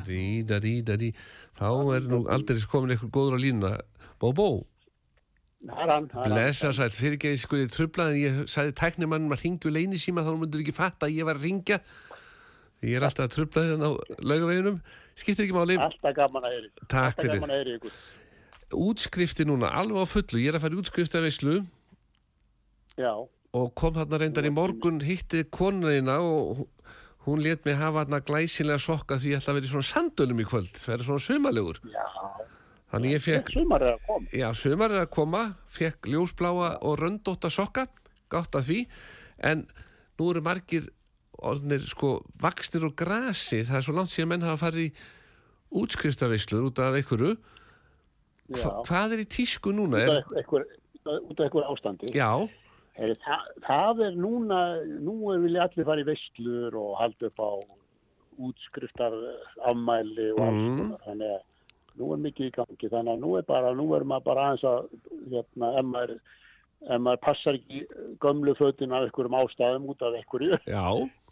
To 0.06 0.12
my 0.12 0.44
Dadí, 0.44 0.44
dadí, 0.48 0.74
dadí. 0.86 1.10
Þá 1.58 1.96
er 1.96 2.08
nú 2.10 2.22
aldrei 2.32 2.62
komin 2.70 2.96
eitthvað 2.96 3.14
góður 3.16 3.38
á 3.38 3.40
línuna. 3.42 3.74
Bó, 4.22 4.32
bó, 4.36 4.48
blessa 5.62 6.72
sæl, 6.74 6.90
fyrirgeði 6.90 7.42
sko 7.42 7.60
ég 7.60 7.74
trublaði, 7.74 8.24
ég 8.26 8.40
sagði 8.50 8.74
tæknimannum 8.80 9.36
að 9.36 9.44
ringju 9.46 9.74
leini 9.74 10.00
síma 10.02 10.24
þá 10.26 10.32
myndur 10.40 10.64
ekki 10.64 10.74
fatta 10.74 11.06
að 11.06 11.20
ég 11.20 11.28
var 11.28 11.38
að 11.38 11.46
ringja. 11.46 11.78
Ég 12.82 12.98
er 12.98 13.06
alltaf 13.06 13.28
að 13.28 13.36
trublaði 13.36 13.76
þannig 13.76 13.92
á 13.94 13.94
laugaveginum. 14.32 14.80
Skiptir 15.22 15.46
ekki 15.46 15.58
máli. 15.58 15.78
Alltaf 15.78 16.16
gaman 16.18 16.48
að 16.48 16.56
heyri. 16.56 16.72
Takk 16.90 17.22
fyrir. 17.22 17.92
Útskrifti 18.72 19.46
núna, 19.46 19.70
alveg 19.76 20.02
á 20.02 20.08
fullu. 20.10 20.42
Ég 20.42 20.50
er 20.50 20.58
að 20.58 20.66
fara 20.66 20.78
í 20.78 20.82
útskrifti 20.82 21.20
af 21.20 21.28
veislu 21.28 21.60
Já, 23.00 23.14
og 23.56 23.72
kom 23.78 23.96
þarna 23.96 24.20
reyndar 24.22 24.48
í 24.48 24.52
morgun, 24.54 25.00
hitti 25.04 25.44
konuna 25.52 26.18
og 26.24 26.66
hún 27.26 27.44
let 27.44 27.66
mig 27.66 27.76
hafa 27.78 28.06
þarna 28.06 28.20
glæsilega 28.26 28.80
sokka 28.82 29.18
því 29.22 29.34
ég 29.36 29.42
ætla 29.42 29.54
að 29.54 29.60
vera 29.60 29.68
í 29.68 29.72
svona 29.76 29.90
sandölum 29.92 30.40
í 30.42 30.48
kvöld. 30.50 30.72
Það 30.74 30.94
er 30.96 31.04
svona 31.08 31.26
sumalegur. 31.28 31.82
já. 31.92 32.06
Þannig 32.92 33.14
ég 33.16 33.22
fekk 33.24 33.52
sumar 33.56 33.82
er 33.88 33.94
að 33.96 34.02
koma. 34.08 34.28
Já, 34.36 34.48
sumar 34.58 34.92
er 34.92 35.02
að 35.06 35.12
koma, 35.16 35.42
fekk 35.72 36.10
ljósbláa 36.12 36.72
og 36.84 36.98
röndótta 37.00 37.48
sokka, 37.54 37.86
gátt 38.34 38.58
að 38.60 38.66
því, 38.68 38.80
en 39.48 39.62
nú 40.20 40.28
eru 40.34 40.42
margir 40.44 40.90
orðnir 41.42 41.86
sko 41.88 42.10
vaksnir 42.44 42.84
og 42.90 42.98
grasi, 43.00 43.62
það 43.64 43.78
er 43.80 43.86
svo 43.88 43.96
langt 43.96 44.12
síðan 44.12 44.34
menn 44.34 44.44
hafa 44.44 44.60
farið 44.66 44.90
í 44.90 44.92
útskriftavislur 45.82 46.68
út 46.68 46.82
af 46.84 46.98
einhverju. 47.00 47.38
Hva, 48.52 48.74
hvað 48.90 49.16
er 49.16 49.24
í 49.24 49.28
tísku 49.32 49.72
núna? 49.72 50.02
Út 50.04 50.36
Er, 50.36 50.68
út 51.32 51.40
af 51.40 51.46
einhver 51.48 51.70
ástandi. 51.72 52.12
já, 52.14 52.28
Heyri, 53.02 53.16
það, 53.26 53.46
það 53.66 54.02
er 54.06 54.18
núna, 54.22 54.58
nú 55.02 55.16
vilja 55.42 55.64
allir 55.66 55.88
fara 55.88 56.04
í 56.04 56.06
veistlur 56.06 56.76
og 56.78 56.92
halda 57.00 57.32
upp 57.32 57.40
á 57.42 57.52
útskriftar 58.42 59.16
afmæli 59.68 60.28
og 60.36 60.44
alls 60.46 60.62
Mm. 60.62 60.78
konar. 60.78 61.00
Þannig 61.08 61.32
að 61.36 61.42
nú 62.00 62.12
er 62.14 62.22
mikið 62.26 62.46
í 62.48 62.52
gangi. 62.56 62.90
Þannig 62.94 63.14
að 63.16 63.20
nú 63.26 63.38
er 63.38 63.42
bara, 63.50 63.74
nú 63.74 63.88
er 63.96 64.04
maður 64.08 64.24
bara 64.30 64.46
aðeins 64.52 64.64
að, 64.64 64.88
hérna, 65.34 65.72
ef 65.80 65.86
maður, 65.86 66.14
ef 66.90 67.02
maður 67.02 67.22
passar 67.22 67.54
ekki 67.60 67.82
gömlu 68.24 68.56
fötin 68.56 68.94
af 68.94 69.04
einhverjum 69.10 69.38
ástæðum 69.42 69.90
út 69.90 70.02
af 70.02 70.16
einhverju, 70.22 70.54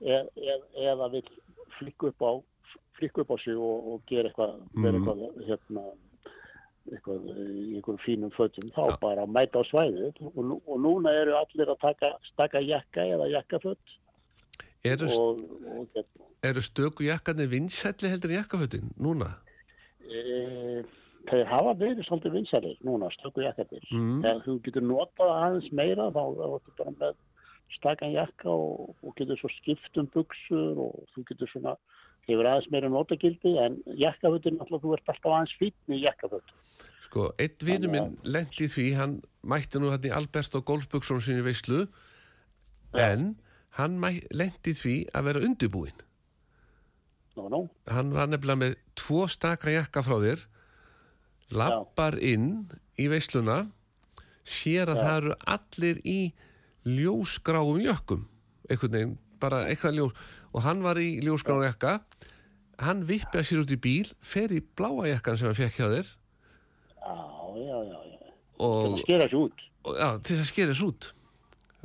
e, 0.01 0.17
e, 0.49 0.59
eða 0.89 1.11
vil 1.11 1.23
flikka 1.79 2.07
upp 2.11 2.21
á, 2.21 2.31
flikka 2.99 3.21
upp 3.21 3.31
á 3.31 3.37
sig 3.43 3.55
og, 3.55 3.93
og 3.93 4.01
gera 4.07 4.29
eitthvað, 4.29 4.59
vera 4.73 4.97
Mhm. 4.97 5.07
eitthvað, 5.07 5.45
hérna, 5.47 5.85
eitthvað 6.95 7.27
í 7.29 7.75
einhverjum 7.77 7.99
fínum 8.05 8.31
fötum, 8.35 8.69
þá 8.75 8.95
bara 9.01 9.25
að 9.25 9.33
mæta 9.35 9.61
á 9.61 9.69
svæðið 9.69 10.21
og, 10.29 10.39
nú- 10.43 10.61
og 10.65 10.79
núna 10.85 11.13
eru 11.21 11.35
allir 11.39 11.73
að 11.73 11.81
taka 11.83 12.13
staka 12.31 12.61
jakka 12.63 13.05
eða 13.05 13.29
jakkafött 13.33 13.97
eru, 14.83 15.11
og, 15.19 15.93
eru 16.43 16.63
stöku 16.63 17.07
jakkarnir 17.09 17.51
vinsætli 17.51 18.11
heldur 18.11 18.33
en 18.33 18.41
jakkafötin 18.41 18.91
núna? 18.97 19.35
e, 20.09 20.83
þeir 21.29 21.49
hafa 21.49 21.73
verið 21.77 22.05
svolítið 22.07 22.37
vinsalir 22.37 22.77
núna, 22.85 23.09
stöku 23.13 23.43
jakkatir. 23.45 23.83
Mm. 23.93 24.21
Þegar 24.23 24.43
þú 24.45 24.55
getur 24.65 24.85
notað 24.89 25.33
aðeins 25.35 25.71
meira 25.75 26.09
þá 26.15 26.23
ertu 26.47 26.75
bara 26.79 26.95
með 26.97 27.19
stakan 27.75 28.15
jakka 28.15 28.49
og, 28.49 28.95
og 29.05 29.15
getur 29.19 29.39
svo 29.39 29.51
skipt 29.59 29.99
um 30.01 30.09
buksur 30.13 30.83
og 30.87 31.03
þú 31.13 31.25
getur 31.29 31.51
svona 31.51 31.75
hefur 32.27 32.47
aðeins 32.49 32.69
meira 32.73 32.89
notagildi 32.91 33.55
en 33.63 33.77
jakkafötin 33.99 34.59
alltaf 34.59 34.83
þú 34.83 34.95
ert 34.97 35.11
alltaf 35.13 35.31
aðeins 35.31 35.55
fítn 35.59 35.95
í 35.95 36.01
jakkafötin. 36.03 36.57
Sko, 37.07 37.29
einn 37.41 37.65
vinnu 37.65 37.89
minn 37.89 38.17
lendi 38.23 38.67
því, 38.69 38.87
hann 38.99 39.15
mætti 39.41 39.81
nú 39.81 39.89
hann 39.93 40.05
í 40.05 40.13
Albert 40.13 40.57
og 40.59 40.67
Golfbuksun 40.67 41.23
sinni 41.25 41.45
veislu, 41.45 41.87
en 42.93 43.33
hann 43.79 43.97
lendi 44.29 44.75
því 44.77 44.95
að 45.15 45.29
vera 45.29 45.43
undirbúinn. 45.47 46.05
Nú, 47.39 47.47
nú, 47.49 47.61
hann 47.87 48.13
var 48.13 48.29
nefnilega 48.29 48.61
með 48.65 48.77
tvo 48.99 49.25
stakra 49.31 49.77
jakka 49.77 50.03
frá 50.03 50.17
þér 50.19 50.41
lappar 51.55 52.17
inn 52.21 52.67
í 52.99 53.07
veisluna 53.09 53.63
sér 54.43 54.91
að 54.91 54.99
Já. 54.99 55.03
það 55.05 55.15
eru 55.21 55.37
allir 55.55 56.01
í 56.03 56.19
ljósgráum 56.89 57.79
jökkum 57.83 58.27
einhvern 58.69 58.95
veginn, 58.95 59.15
bara 59.41 59.63
eitthvað 59.69 59.97
ljós 59.97 60.27
og 60.53 60.65
hann 60.65 60.83
var 60.85 60.99
í 61.01 61.19
ljósgráum 61.23 61.65
jakka 61.67 61.99
hann 62.79 63.05
vippið 63.07 63.45
sér 63.45 63.63
út 63.63 63.75
í 63.75 63.79
bíl 63.81 64.09
fer 64.25 64.53
í 64.55 64.61
bláa 64.61 65.09
jakkan 65.11 65.39
sem 65.39 65.49
hann 65.49 65.59
fekk 65.59 65.79
hjá 65.79 65.87
þér 65.93 66.11
já, 66.99 67.15
já, 67.59 67.77
já, 67.91 67.97
já. 68.09 68.35
Og, 68.59 68.99
skera 69.03 69.29
sér 69.29 69.39
út. 69.39 69.65
og 69.85 69.95
já, 69.99 70.09
til 70.27 70.37
að 70.39 70.51
skera 70.51 70.73
þess 70.73 70.85
út 70.89 71.09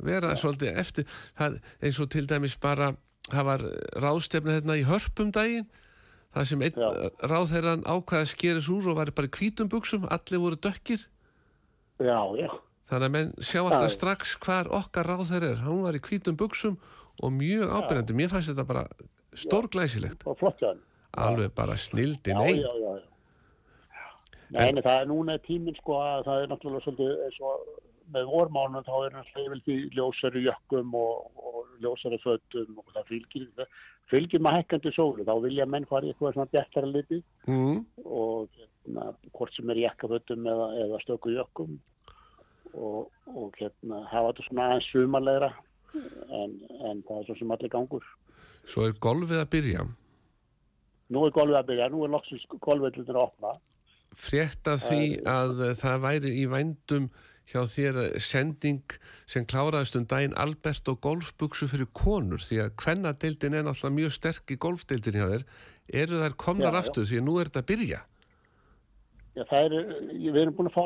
vera 0.05 0.35
svolítið 0.35 0.77
eftir 0.81 1.07
það, 1.37 1.59
eins 1.81 1.99
og 2.03 2.11
til 2.11 2.25
dæmis 2.27 2.57
bara 2.59 2.93
það 3.29 3.47
var 3.47 3.65
ráðstefna 4.03 4.57
hérna 4.57 4.77
í 4.77 4.85
hörpum 4.87 5.31
daginn 5.35 5.67
það 6.35 6.47
sem 6.49 6.63
einn 6.67 6.79
Já. 6.81 6.89
ráðherran 7.31 7.85
ákvaði 7.87 8.25
að 8.25 8.31
skera 8.33 8.59
þess 8.59 8.71
úr 8.75 8.89
og 8.91 8.99
var 8.99 9.11
bara 9.15 9.29
í 9.29 9.35
hvítum 9.37 9.71
buksum, 9.71 10.07
allir 10.11 10.43
voru 10.43 10.59
dökkir 10.59 11.05
Já, 12.03 12.19
já, 12.35 12.49
þannig 12.89 13.07
að 13.07 13.13
menn 13.15 13.31
sjá 13.39 13.61
alltaf 13.63 13.87
Já. 13.87 13.95
strax 13.95 14.35
hvar 14.43 14.69
okkar 14.75 15.07
ráðherra 15.07 15.53
er, 15.53 15.63
hún 15.63 15.85
var 15.87 15.95
í 15.95 16.03
hvítum 16.03 16.37
buksum 16.39 16.75
og 17.23 17.35
mjög 17.35 17.71
ábyrjandi, 17.71 18.17
mér 18.17 18.31
fannst 18.33 18.51
þetta 18.51 18.67
bara 18.67 18.85
stórglæsilegt, 19.35 20.25
alveg 21.15 21.53
bara 21.55 21.77
snildin 21.79 22.39
Já, 22.39 22.47
einn 22.47 22.61
já, 22.61 22.71
já, 22.83 22.93
já. 22.99 23.11
Nei, 24.53 24.67
en 24.69 24.83
það 24.85 24.99
er 25.01 25.09
núna 25.09 25.39
tíminn 25.41 25.75
sko 25.79 25.97
að 26.03 26.27
það 26.27 26.43
er 26.43 26.51
náttúrulega 26.51 26.85
svolítið 26.85 27.23
eins 27.25 27.39
og 27.41 27.63
með 28.13 28.27
vormánum 28.29 28.85
þá 28.85 28.93
er 28.99 29.15
náttúrulega 29.15 29.47
yfir 29.47 29.63
því 29.65 29.77
ljósari 29.97 30.43
jökkum 30.45 30.93
og, 30.99 31.41
og 31.41 31.71
ljósari 31.81 32.19
fötum 32.21 32.79
og 32.81 32.93
það 32.93 33.09
fylgir, 33.09 33.47
það 33.57 33.81
fylgir 34.11 34.43
maður 34.45 34.61
hækkandi 34.61 34.93
sólu, 34.93 35.25
þá 35.25 35.33
vilja 35.47 35.67
menn 35.69 35.89
fara 35.89 36.05
í 36.05 36.13
eitthvað 36.13 36.37
svona 36.37 36.53
bjartara 36.53 36.91
liti 36.91 37.21
mm, 37.49 37.81
og 38.05 38.59
hérna, 38.59 39.07
hvort 39.33 39.57
sem 39.57 39.73
er 39.73 39.81
í 39.81 39.85
jakkafötum 39.87 40.49
eða, 40.53 40.69
eða 40.85 41.01
stöku 41.03 41.33
jökkum 41.33 41.79
og, 42.75 43.09
og 43.33 43.57
hérna 43.57 44.03
hafa 44.11 44.33
þetta 44.33 44.47
svona 44.49 44.69
aðeins 44.69 44.91
sumarlegra 44.93 45.51
en, 45.95 46.55
en 46.89 47.03
það 47.07 47.19
er 47.21 47.25
svo 47.29 47.35
sem 47.39 47.51
allir 47.55 47.69
gangur. 47.73 48.03
svo 48.65 48.87
er 48.87 48.93
golfið 48.99 49.43
að 49.43 49.49
byrja 49.57 49.85
Nú 51.13 51.21
er 51.27 51.31
golfið 51.35 51.59
að 51.59 51.67
byrja, 51.69 51.87
nú 51.93 51.99
er 52.03 52.09
loksins 52.15 52.45
golfvellutin 52.49 53.13
að 53.15 53.21
opna. 53.27 53.51
frétt 54.15 54.67
af 54.71 54.79
því 54.87 55.21
að 55.27 55.59
eh, 55.69 55.75
það 55.77 55.99
væri 56.01 56.31
í 56.41 56.45
vændum 56.49 57.09
hjá 57.45 57.61
þér 57.69 57.99
sending 58.25 58.95
sem 59.29 59.45
kláraðist 59.45 59.95
um 59.99 60.05
daginn 60.09 60.33
Albert 60.41 60.87
og 60.89 60.97
golfbuksu 61.05 61.67
fyrir 61.69 61.85
konur 61.93 62.41
því 62.41 62.57
að 62.63 62.71
kvennadeildin 62.81 63.53
er 63.53 63.67
náttúrulega 63.67 63.97
mjög 63.99 64.15
sterk 64.15 64.49
í 64.49 64.57
golfdeildin 64.57 65.19
hjá 65.19 65.27
þér 65.35 65.43
eru 66.01 66.23
þær 66.23 66.35
komnar 66.41 66.73
Já, 66.73 66.79
já. 66.79 66.79
aftur 66.81 67.05
því 67.05 67.19
að 67.21 67.25
nú 67.27 67.35
er 67.37 67.51
þetta 67.51 67.61
að 67.61 67.69
byrja 67.75 67.99
Já, 69.35 69.43
það 69.51 69.65
er, 69.67 69.73
við 70.15 70.37
erum 70.41 70.55
búin 70.57 70.69
að 70.71 70.77
fá 70.79 70.85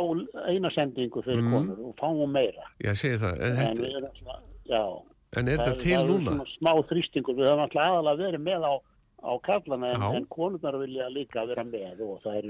eina 0.49 0.69
sendingu 0.73 1.21
fyrir 1.23 1.43
Mhm. 1.45 1.51
konur 1.53 1.79
og 1.85 1.95
fáum 2.01 2.31
meira. 2.33 2.65
já, 2.81 2.91
segi 2.97 3.19
það, 3.21 3.39
en, 3.39 3.51
En 3.51 3.57
þetta, 3.61 3.81
við 3.85 3.97
erum 4.01 4.15
svona, 4.19 4.39
já. 4.69 4.83
en 5.39 5.47
er 5.47 5.57
það 5.57 5.65
þetta 5.65 5.81
til 5.83 5.95
það 5.95 6.07
núna? 6.11 6.35
svona 6.37 6.53
smá 6.55 6.71
þrýstingur, 6.91 7.35
við 7.39 7.49
höfum 7.49 7.65
alltaf 7.65 7.83
aðalega 7.85 8.23
verið 8.25 8.45
með 8.47 8.67
á, 8.69 8.73
á 9.19 9.31
kallana 9.49 9.91
en, 9.95 10.07
en 10.19 10.25
konurnar 10.31 10.79
vilja 10.81 11.09
líka 11.13 11.43
vera 11.49 11.65
með 11.67 12.01
og 12.05 12.21
það 12.23 12.39
er, 12.39 12.49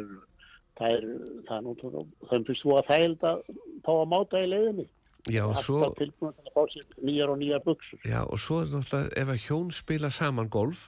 það 0.79 0.95
er, 0.99 1.09
það 1.49 1.57
er 1.57 1.65
nú, 1.65 2.05
þeim 2.29 2.47
finnst 2.47 2.63
þú 2.63 2.77
að 2.77 2.87
þægild 2.93 3.27
að 3.31 3.43
fá 3.83 3.91
að 3.97 4.07
máta 4.13 4.43
í 4.45 4.47
leiðinni. 4.53 4.87
Já, 5.29 5.43
og 5.45 5.57
svo, 5.59 5.81
Alltaf 5.83 5.97
tilbúin 5.99 6.31
til 6.37 6.47
að 6.47 6.53
fá 6.55 6.61
sér 6.71 6.85
nýjar 7.03 7.29
og 7.33 7.37
nýjar 7.41 7.63
buksur. 7.65 7.99
já, 8.07 8.21
og 8.23 8.39
svo 8.39 8.61
er 8.63 8.69
náttúrulega 8.71 9.17
ef 9.23 9.33
að 9.33 9.41
hjón 9.49 9.73
spila 9.75 10.09
saman 10.15 10.47
golf 10.49 10.85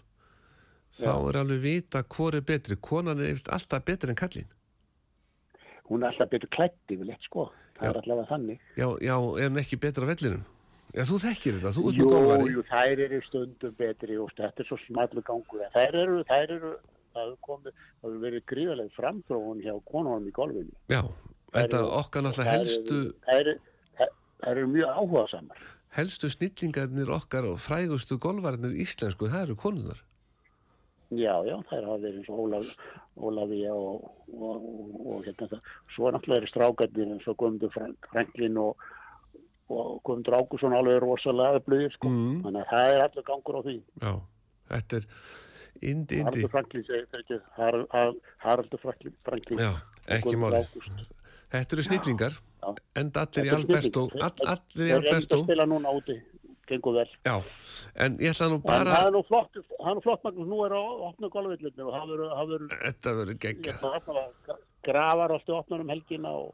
þá 0.95 1.03
Já. 1.07 1.15
er 1.29 1.37
alveg 1.41 1.59
vita 1.63 2.01
hvor 2.07 2.35
er 2.35 2.41
betri 2.47 2.75
konan 2.79 3.19
er 3.19 3.41
alltaf 3.51 3.83
betri 3.85 4.09
en 4.11 4.15
kallinn 4.19 4.47
Hún 5.91 6.03
er 6.03 6.13
alltaf 6.13 6.29
betur 6.31 6.47
klætt 6.55 6.77
yfirleitt, 6.95 7.23
sko. 7.27 7.49
Það 7.75 7.83
Já. 7.83 7.89
er 7.91 7.99
allavega 8.01 8.27
þannig. 8.31 8.59
já, 8.79 8.87
já, 9.03 9.15
er 9.37 9.49
hann 9.49 9.59
ekki 9.61 9.77
betra 9.83 10.07
vellinum 10.07 10.43
já, 10.95 11.03
þú 11.07 11.17
þekkir 11.25 11.57
þetta, 11.59 11.71
þú 11.77 11.83
ert 11.89 11.97
Jú, 11.99 12.05
nú 12.05 12.11
golfari 12.13 12.53
jú, 12.55 12.63
þær 12.71 13.03
eru 13.07 13.19
stundum 13.27 13.75
betri 13.79 14.17
og 14.21 14.31
þetta 14.37 14.63
er 14.63 14.69
svo 14.69 14.77
smallu 14.85 15.21
gangur. 15.27 15.65
Þær 15.75 15.97
eru, 16.03 16.21
þær 16.29 16.55
eru, 16.57 16.71
það 17.15 17.33
hefur 17.47 18.17
verið 18.23 18.45
gríðarlega 18.51 18.95
framþróun 18.97 19.61
hjá 19.65 19.73
konunum 19.91 20.27
í 20.27 20.31
golfinu. 20.35 20.73
já, 20.91 21.01
þetta 21.53 21.81
okkar 22.01 22.23
náttúrulega 22.27 22.55
helstu 22.57 23.01
Þær 23.27 23.39
eru, 23.41 23.55
þær- 23.99 24.15
þær 24.43 24.51
eru 24.57 24.67
mjög 24.75 24.93
áhuga 24.95 25.25
samar. 25.31 25.57
helstu 25.97 26.29
snillingarnir 26.31 27.09
okkar 27.11 27.43
og 27.49 27.59
frægustu 27.59 28.17
golvarnir 28.17 28.71
íslensku, 28.79 29.27
það 29.27 29.43
eru 29.49 29.55
konunar. 29.55 29.99
Já, 31.11 31.35
já, 31.43 31.57
þær 31.67 31.83
hafa 31.89 31.97
verið 31.99 32.19
eins 32.21 32.29
og 32.31 32.39
Ólaf, 32.45 32.69
Ólafía 33.19 33.73
og, 33.75 34.05
og, 34.31 34.63
og, 34.63 35.07
og 35.11 35.25
hérna 35.25 35.47
það. 35.51 35.65
Svo 35.91 36.07
náttúrulega 36.15 36.39
eru 36.39 36.47
strákarnir 36.47 37.09
eins 37.11 37.27
og 37.27 37.35
Guðmundur 37.41 37.73
Frank- 37.75 38.07
Franklin 38.13 38.55
og, 38.63 38.77
og 39.71 40.01
Guðmundur 40.03 40.35
Ágússon 40.39 40.73
alveg 40.77 40.99
rosalega 41.03 41.59
öflugir, 41.61 41.93
sko. 41.95 42.09
Mm. 42.11 42.41
Þannig 42.45 42.61
að 42.65 42.69
það 42.73 42.91
er 42.95 43.01
allur 43.07 43.25
gangur 43.31 43.57
á 43.57 43.61
því. 43.67 43.75
Já, 44.01 44.13
þetta 44.73 44.99
er 45.01 45.07
indi, 45.81 45.91
indi. 45.91 46.21
Haraldur 46.23 46.49
Franklin 46.55 46.83
segir 46.87 47.07
þetta 47.07 47.23
ekki, 47.23 47.39
Har- 47.57 47.87
Har- 47.95 48.19
Haraldur 48.45 48.79
Franklin. 48.83 49.59
Já, 49.59 49.71
ekki 50.17 50.35
máli. 50.37 50.63
Þetta 51.51 51.75
eru 51.75 51.83
snillingar, 51.83 52.35
enda 52.95 53.25
allir 53.25 53.43
í 53.43 53.47
er 53.49 53.55
Alberto, 53.57 54.05
allir 54.47 54.85
í 54.87 54.91
Þeir 54.91 54.91
eru 54.95 55.01
að 55.01 55.15
Alberto. 55.15 55.43
spila 55.43 55.65
núna 55.67 55.91
úti, 55.97 56.15
gengur 56.69 56.93
vel. 56.95 57.09
Já, 57.25 57.35
en 58.05 58.17
ég 58.23 58.31
ætla 58.31 58.47
nú 58.47 58.55
En 58.55 58.61
bara, 58.61 58.93
það 58.95 59.07
er 59.07 59.11
nú 59.17 59.23
flott, 59.27 59.51
það 59.59 59.89
er 59.91 59.95
nú 59.97 60.03
flott 60.05 60.23
Magnús, 60.23 60.47
nú 60.47 60.59
er 60.65 60.71
það 61.91 62.07
verður, 62.13 62.31
það 62.37 62.47
verður, 62.53 62.77
þetta 62.85 63.15
verður 63.19 63.39
geggjað. 63.43 63.81
grafar 64.83 65.31
alltaf 65.35 65.59
opnur 65.59 65.81
um 65.83 65.89
helgina 65.91 66.29
og, 66.31 66.53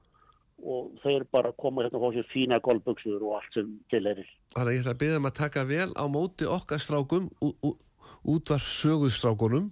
og 0.64 0.94
þeir 1.04 1.26
bara 1.32 1.52
koma 1.54 1.84
hérna 1.86 2.00
og 2.00 2.08
fá 2.08 2.16
sér 2.18 2.28
fína 2.32 2.58
golfbuxur 2.66 3.22
og 3.22 3.36
allt 3.40 3.54
sem 3.54 3.74
til 3.92 4.08
er. 4.10 4.24
Þannig 4.56 4.72
að 4.72 4.74
ég 4.78 4.82
ætla 4.84 4.94
að 4.96 5.02
byrja 5.04 5.20
um 5.22 5.30
að 5.30 5.36
taka 5.42 5.64
vel 5.70 5.90
á 5.94 6.06
móti 6.10 6.48
okkar 6.50 6.82
strákum, 6.82 7.28
útvar 8.28 8.64
söguðstrákunum 8.66 9.70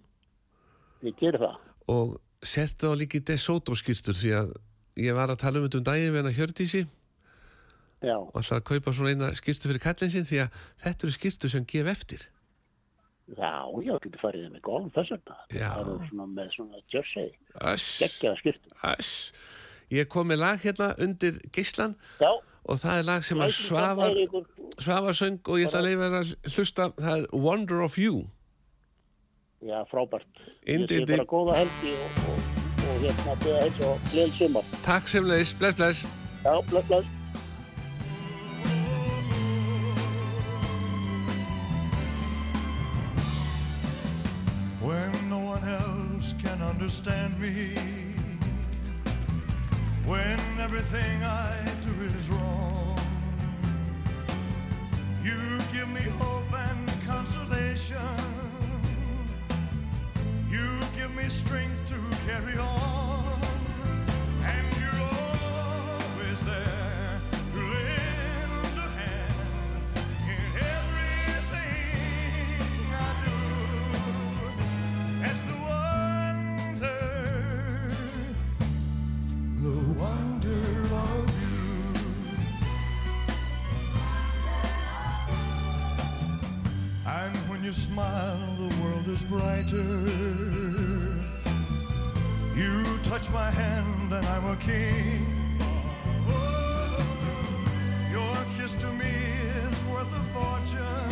Ég 1.05 1.15
gerir 1.19 1.39
það. 1.41 1.57
og 1.91 2.15
setja 2.45 2.91
á 2.91 2.93
líki 2.97 3.19
DeSoto 3.25 3.73
skýrtur 3.75 4.15
því 4.17 4.31
að 4.37 4.53
ég 5.01 5.15
var 5.17 5.29
að 5.33 5.41
tala 5.41 5.59
um 5.59 5.65
þetta 5.67 5.81
um 5.81 5.87
daginn 5.89 6.13
við 6.13 6.21
hennar 6.21 6.37
Hjördísi 6.37 6.85
Já, 8.05 8.15
og 8.21 8.37
ætla 8.37 8.59
að 8.59 8.65
kaupa 8.69 8.93
svona 8.93 9.11
eina 9.15 9.31
skýrtu 9.33 9.69
fyrir 9.71 9.81
kallin 9.81 10.11
sinn 10.13 10.27
því 10.29 10.39
að 10.45 10.57
þetta 10.85 11.05
eru 11.07 11.13
skýrtu 11.15 11.49
sem 11.49 11.65
gef 11.65 11.87
eftir. 11.89 12.21
já, 13.25 13.53
já, 13.81 13.93
getur 14.03 14.21
farið 14.21 14.51
með 14.53 14.61
golf 14.61 14.91
þess 14.93 15.15
vegna. 15.15 15.37
Það 15.49 15.89
er 15.95 16.09
svona 16.11 16.27
með 16.35 16.51
svona 16.53 16.81
jersey, 16.93 17.31
geggjaða 17.57 18.37
skýrtu. 18.43 18.75
Ég 19.93 20.07
kom 20.09 20.27
með 20.31 20.41
lag 20.41 20.61
hérna 20.63 20.93
undir 21.01 21.37
geislan 21.53 21.95
Já, 22.19 22.31
og 22.65 22.79
það 22.81 22.99
er 23.01 23.07
lag 23.09 23.25
sem 23.27 23.41
að 23.45 23.53
Svavar. 23.53 24.15
Svavar 24.81 25.15
söng 25.15 25.37
og 25.45 25.59
ég 25.61 25.69
ætla 25.69 25.81
að 25.83 25.87
leifa 25.89 26.07
þér 26.09 26.17
að 26.19 26.55
hlusta, 26.55 26.87
það 26.97 27.19
er 27.19 27.27
Wonder 27.45 27.83
of 27.85 27.97
You. 28.01 28.23
Já, 29.65 29.79
frábært. 29.89 30.27
Indi, 30.65 30.93
Ég 30.93 31.05
indi. 31.05 31.13
sé 31.13 31.17
bara 31.17 31.29
góða 31.29 31.59
helgi 31.61 31.93
og, 32.01 32.17
og, 32.31 32.63
og 32.89 32.97
hérna 33.05 33.37
beða 33.45 33.61
heils 33.61 33.83
og 33.87 34.09
gleðil 34.11 34.33
sumar. 34.39 34.73
Takk 34.85 35.07
sem 35.09 35.29
leiðis, 35.29 35.53
bless, 35.61 35.77
bless. 35.79 36.03
Já, 36.45 36.57
bless, 36.69 36.89
bless. 36.89 37.13
when 44.81 45.29
no 45.29 45.39
one 45.39 45.63
else 45.67 46.33
can 46.43 46.61
understand 46.61 47.39
me, 47.39 47.75
when 50.05 50.39
everything 50.59 51.23
I 51.23 51.65
do 51.85 52.05
is 52.05 52.29
wrong. 52.29 52.97
You 55.23 55.37
give 55.73 55.89
me 55.89 56.01
hope 56.19 56.53
and 56.53 56.89
consolation. 57.07 57.97
You 60.49 60.79
give 60.95 61.13
me 61.15 61.23
strength 61.29 61.81
to 61.89 62.27
carry 62.27 62.57
on. 62.57 63.04
You 87.65 87.73
smile, 87.73 88.37
the 88.59 88.79
world 88.79 89.07
is 89.07 89.23
brighter. 89.23 89.99
You 92.55 92.83
touch 93.09 93.27
my 93.31 93.49
hand, 93.49 94.13
and 94.13 94.25
I'm 94.27 94.45
a 94.51 94.55
king. 94.57 95.25
Your 98.11 98.35
kiss 98.55 98.75
to 98.75 98.87
me 98.93 99.15
is 99.67 99.83
worth 99.85 100.13
a 100.13 100.23
fortune. 100.35 101.04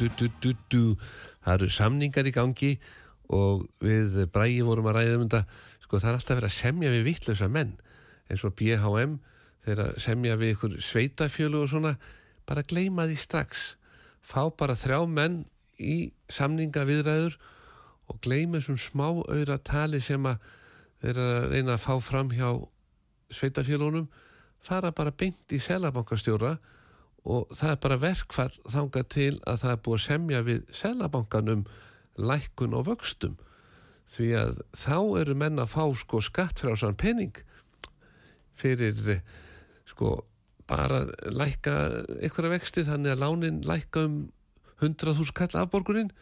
Það 0.00 1.54
eru 1.54 1.68
samningar 1.72 2.28
í 2.28 2.32
gangi 2.34 2.70
og 3.30 3.66
við 3.82 4.24
bræði 4.32 4.64
vorum 4.66 4.88
að 4.90 5.00
ræða 5.00 5.18
um 5.18 5.26
þetta. 5.26 5.42
Sko 5.84 6.00
það 6.00 6.10
er 6.10 6.18
alltaf 6.18 6.38
verið 6.38 6.50
að 6.50 6.56
semja 6.56 6.94
við 6.94 7.06
vittlösa 7.08 7.48
menn 7.50 7.76
eins 8.30 8.44
og 8.46 8.54
BHM 8.58 9.18
þeir 9.66 9.82
að 9.84 10.00
semja 10.02 10.38
við 10.40 10.54
ykkur 10.54 10.76
sveitafjölu 10.84 11.62
og 11.64 11.70
svona. 11.72 11.94
Bara 12.48 12.66
gleyma 12.66 13.06
því 13.10 13.18
strax. 13.20 13.74
Fá 14.22 14.48
bara 14.50 14.78
þrjá 14.78 15.04
menn 15.10 15.44
í 15.80 16.12
samninga 16.30 16.84
viðræður 16.88 17.38
og 18.10 18.18
gleyma 18.24 18.58
þessum 18.58 18.80
smá 18.80 19.06
auðra 19.10 19.58
tali 19.62 20.00
sem 20.02 20.26
að 20.26 20.42
þeir 21.00 21.22
að 21.22 21.46
reyna 21.54 21.76
að 21.76 21.84
fá 21.86 21.94
fram 22.04 22.32
hjá 22.34 22.48
sveitafjölunum 23.30 24.10
fara 24.60 24.92
bara 24.92 25.14
beint 25.14 25.54
í 25.54 25.60
selabankastjóra 25.62 26.56
og 26.58 26.79
það 27.24 27.70
er 27.70 27.78
bara 27.82 28.00
verkfall 28.00 28.52
þangað 28.70 29.06
til 29.12 29.32
að 29.48 29.62
það 29.62 29.72
er 29.72 29.84
búið 29.84 29.98
að 29.98 30.06
semja 30.06 30.42
við 30.46 30.62
selabankanum 30.74 31.64
lækkun 32.20 32.76
og 32.76 32.86
vöxtum. 32.88 33.36
Því 34.10 34.30
að 34.40 34.62
þá 34.74 34.96
eru 35.20 35.36
menn 35.38 35.62
að 35.62 35.72
fá 35.74 35.84
sko 36.00 36.20
skattfrjásan 36.24 36.98
penning 36.98 37.36
fyrir 38.58 38.96
sko 39.88 40.20
bara 40.70 41.04
lækka 41.26 41.76
einhverja 42.20 42.54
vexti 42.54 42.84
þannig 42.86 43.14
að 43.14 43.22
lánin 43.24 43.62
lækka 43.66 44.04
um 44.06 44.18
100.000 44.80 45.34
kall 45.36 45.60
afborgunin. 45.60 46.12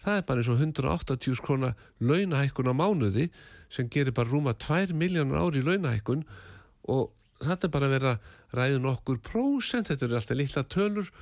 Það 0.00 0.16
er 0.16 0.26
bara 0.26 0.42
eins 0.42 0.50
og 0.50 0.60
180 0.60 1.42
krona 1.44 1.74
launahækkun 2.00 2.72
á 2.72 2.74
mánuði 2.74 3.28
sem 3.70 3.88
gerir 3.92 4.16
bara 4.16 4.30
rúma 4.30 4.54
2 4.56 4.96
miljónur 4.96 5.38
ári 5.38 5.60
í 5.60 5.66
launahækkun 5.66 6.24
og 6.90 7.12
þetta 7.40 7.68
er 7.68 7.74
bara 7.74 7.88
að 7.88 7.94
vera 7.96 8.14
ræðin 8.56 8.88
okkur 8.90 9.20
prósent, 9.24 9.90
þetta 9.90 10.06
eru 10.06 10.18
alltaf 10.18 10.38
litla 10.38 10.64
tölur 10.68 11.12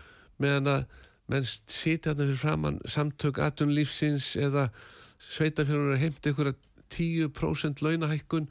meðan 0.42 0.72
að 0.72 0.86
menn 1.28 1.44
sitja 1.44 2.12
þarna 2.12 2.28
fyrir 2.28 2.40
framann 2.40 2.80
samtök 2.88 3.40
atunlífsins 3.44 4.32
eða 4.40 4.68
sveitafjörður 5.22 5.96
að 5.96 6.02
heimta 6.02 6.32
ykkur 6.32 6.54
10% 6.94 7.82
launahækkun 7.84 8.48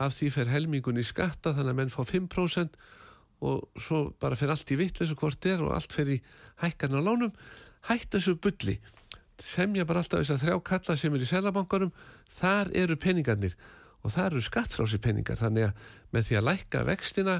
af 0.00 0.14
því 0.16 0.30
fer 0.32 0.52
helmingun 0.52 1.00
í 1.00 1.04
skatta 1.04 1.52
þannig 1.56 1.74
að 1.74 1.80
menn 1.80 1.92
fá 1.92 2.02
5% 2.06 2.78
og 3.40 3.80
svo 3.80 4.02
bara 4.20 4.36
fer 4.36 4.52
allt 4.52 4.70
í 4.72 4.78
vittlesu 4.78 5.16
hvort 5.18 5.46
er 5.48 5.62
og 5.64 5.74
allt 5.74 5.94
fer 5.96 6.12
í 6.12 6.18
hækkarna 6.60 7.00
á 7.00 7.02
lánum. 7.04 7.32
Hætta 7.88 8.18
þessu 8.18 8.36
bulli. 8.36 8.76
Semja 9.40 9.86
bara 9.88 10.02
alltaf 10.02 10.20
þess 10.20 10.34
að 10.34 10.42
þrjá 10.44 10.56
kalla 10.68 10.96
sem 11.00 11.14
er 11.16 11.24
í 11.24 11.28
selabankarum 11.28 11.92
þar 12.36 12.72
eru 12.76 12.98
peningarnir 13.00 13.56
og 14.04 14.12
það 14.12 14.26
eru 14.26 14.44
skattfrási 14.44 15.00
peningar. 15.00 15.40
Þannig 15.40 15.70
að 15.70 15.88
með 16.14 16.28
því 16.28 16.38
að 16.38 16.46
lækka 16.48 16.84
vextina 16.88 17.36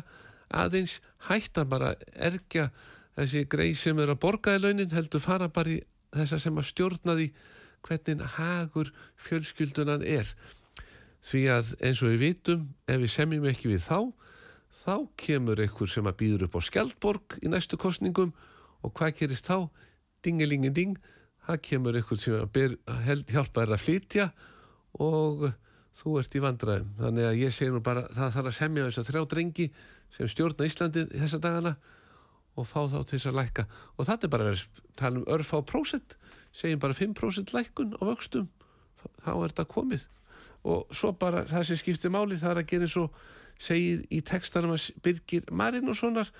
aðeins 0.51 0.99
hætta 1.29 1.65
bara 1.69 1.95
ergja 2.15 2.71
þessi 3.19 3.45
grei 3.51 3.73
sem 3.79 3.99
er 4.03 4.13
að 4.13 4.23
borga 4.23 4.57
í 4.57 4.63
launin 4.63 4.93
heldur 4.95 5.23
fara 5.23 5.51
bara 5.53 5.77
í 5.77 5.81
þessa 6.15 6.41
sem 6.43 6.59
að 6.59 6.71
stjórna 6.71 7.17
því 7.19 7.29
hvernig 7.87 8.25
hagur 8.37 8.91
fjölskyldunan 9.21 10.05
er 10.07 10.31
því 11.25 11.45
að 11.53 11.75
eins 11.85 12.03
og 12.03 12.15
við 12.15 12.25
vitum 12.25 12.67
ef 12.89 13.01
við 13.03 13.15
semjum 13.15 13.49
ekki 13.51 13.71
við 13.71 13.85
þá 13.85 13.99
þá 14.81 14.95
kemur 15.19 15.61
einhver 15.61 15.91
sem 15.91 16.07
að 16.07 16.19
býður 16.23 16.47
upp 16.47 16.59
á 16.59 16.61
Skjaldborg 16.67 17.39
í 17.43 17.51
næstu 17.51 17.79
kostningum 17.81 18.35
og 18.81 18.93
hvað 18.97 19.17
gerist 19.19 19.49
þá? 19.51 19.69
Dingelingin 20.25 20.77
ding 20.77 21.01
það 21.47 21.63
kemur 21.67 21.99
einhver 21.99 22.21
sem 22.21 22.37
að 22.39 22.77
hjálpa 23.33 23.65
þér 23.65 23.75
að 23.75 23.85
flytja 23.85 24.29
og 25.01 25.51
þú 25.97 26.19
ert 26.21 26.37
í 26.37 26.43
vandræðum. 26.45 26.93
Þannig 27.01 27.29
að 27.29 27.41
ég 27.41 27.55
segi 27.55 27.73
nú 27.75 27.81
bara 27.85 28.07
það 28.15 28.37
þarf 28.37 28.51
að 28.51 28.59
semja 28.59 28.85
þess 28.87 29.01
að 29.03 29.09
þrjá 29.11 29.25
drengi 29.33 29.67
sem 30.15 30.31
stjórna 30.31 30.69
Íslandi 30.69 31.07
þessa 31.11 31.41
dagana 31.43 31.75
og 32.59 32.69
fá 32.69 32.81
þá 32.91 32.99
til 33.01 33.17
þess 33.17 33.31
að 33.31 33.39
lækka. 33.41 33.67
Og 33.97 34.09
þetta 34.09 34.27
er 34.27 34.33
bara 34.35 34.47
að 34.47 34.53
vera 34.53 34.87
tala 35.01 35.21
um 35.21 35.29
örfá 35.37 35.61
prósent. 35.67 36.17
Segjum 36.53 36.83
bara 36.83 36.97
5% 36.97 37.55
lækkun 37.55 37.95
á 37.99 38.03
vöxtum. 38.09 38.49
Þá 39.25 39.33
er 39.33 39.53
þetta 39.53 39.69
komið. 39.71 40.07
Og 40.71 40.95
svo 40.95 41.13
bara 41.17 41.45
það 41.49 41.69
sem 41.69 41.81
skiptir 41.81 42.13
máli 42.13 42.39
það 42.41 42.55
er 42.55 42.63
að 42.63 42.71
gera 42.73 42.89
eins 42.89 42.97
og 43.01 43.21
segir 43.61 44.05
í 44.13 44.21
textanum 44.25 44.75
að 44.75 44.91
Birgir 45.05 45.49
Marinussonar 45.53 46.31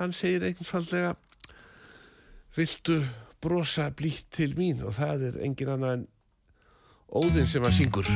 hann 0.00 0.14
segir 0.16 0.44
einfallega 0.48 1.14
viltu 2.56 2.98
brosa 3.40 3.88
blítt 3.96 4.28
til 4.36 4.54
mín? 4.58 4.82
Og 4.84 4.96
það 4.96 5.28
er 5.30 5.38
engin 5.46 5.72
annað 5.74 5.96
en 5.96 6.06
Óðinn 7.10 7.48
sem 7.50 7.64
að 7.66 7.72
syngur 7.74 8.06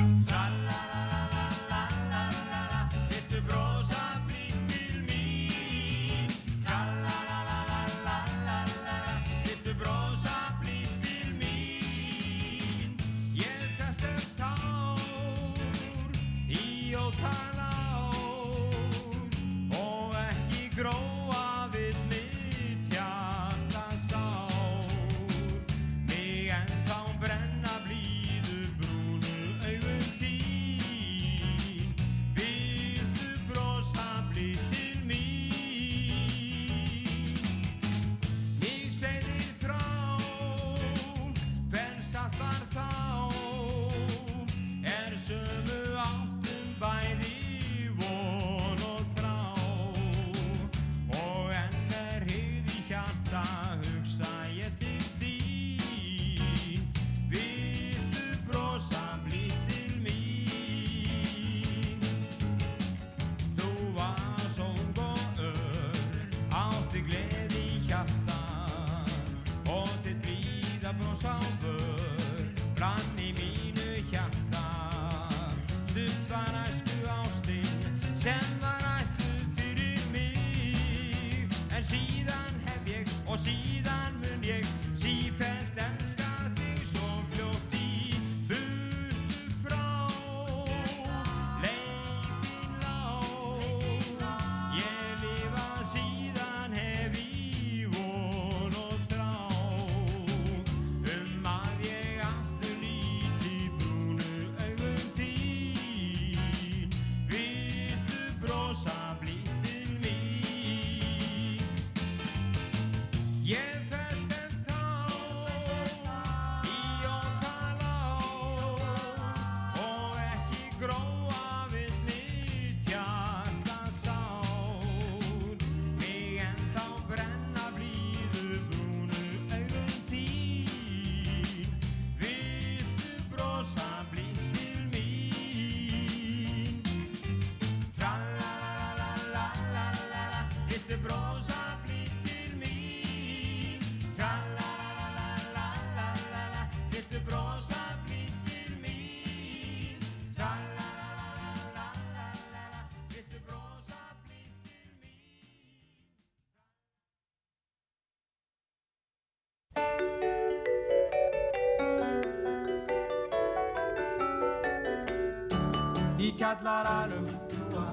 kjallaranum, 166.45 167.29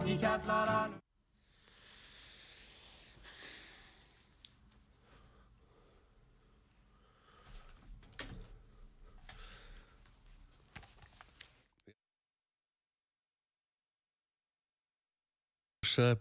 í 0.03 0.17
kjallaranum 0.19 0.97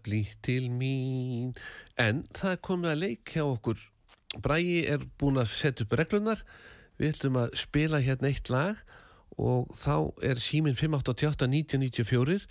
blítt 0.02 0.38
til 0.42 0.66
mín. 0.70 1.52
En 1.98 2.24
það 2.34 2.56
komið 2.66 2.90
að 2.90 3.00
leik 3.04 3.34
hjá 3.34 3.44
okkur. 3.44 3.78
Bræi 4.42 4.86
er 4.86 5.02
búin 5.18 5.38
að 5.38 5.52
setja 5.54 5.86
upp 5.86 5.94
reglunar 5.98 6.42
við 6.98 7.14
ætlum 7.14 7.38
að 7.42 7.54
spila 7.58 8.02
hérna 8.02 8.30
eitt 8.30 8.50
lag 8.50 8.82
og 9.40 9.70
þá 9.76 9.94
er 10.26 10.40
síminn 10.42 10.76
588-1994 10.76 12.44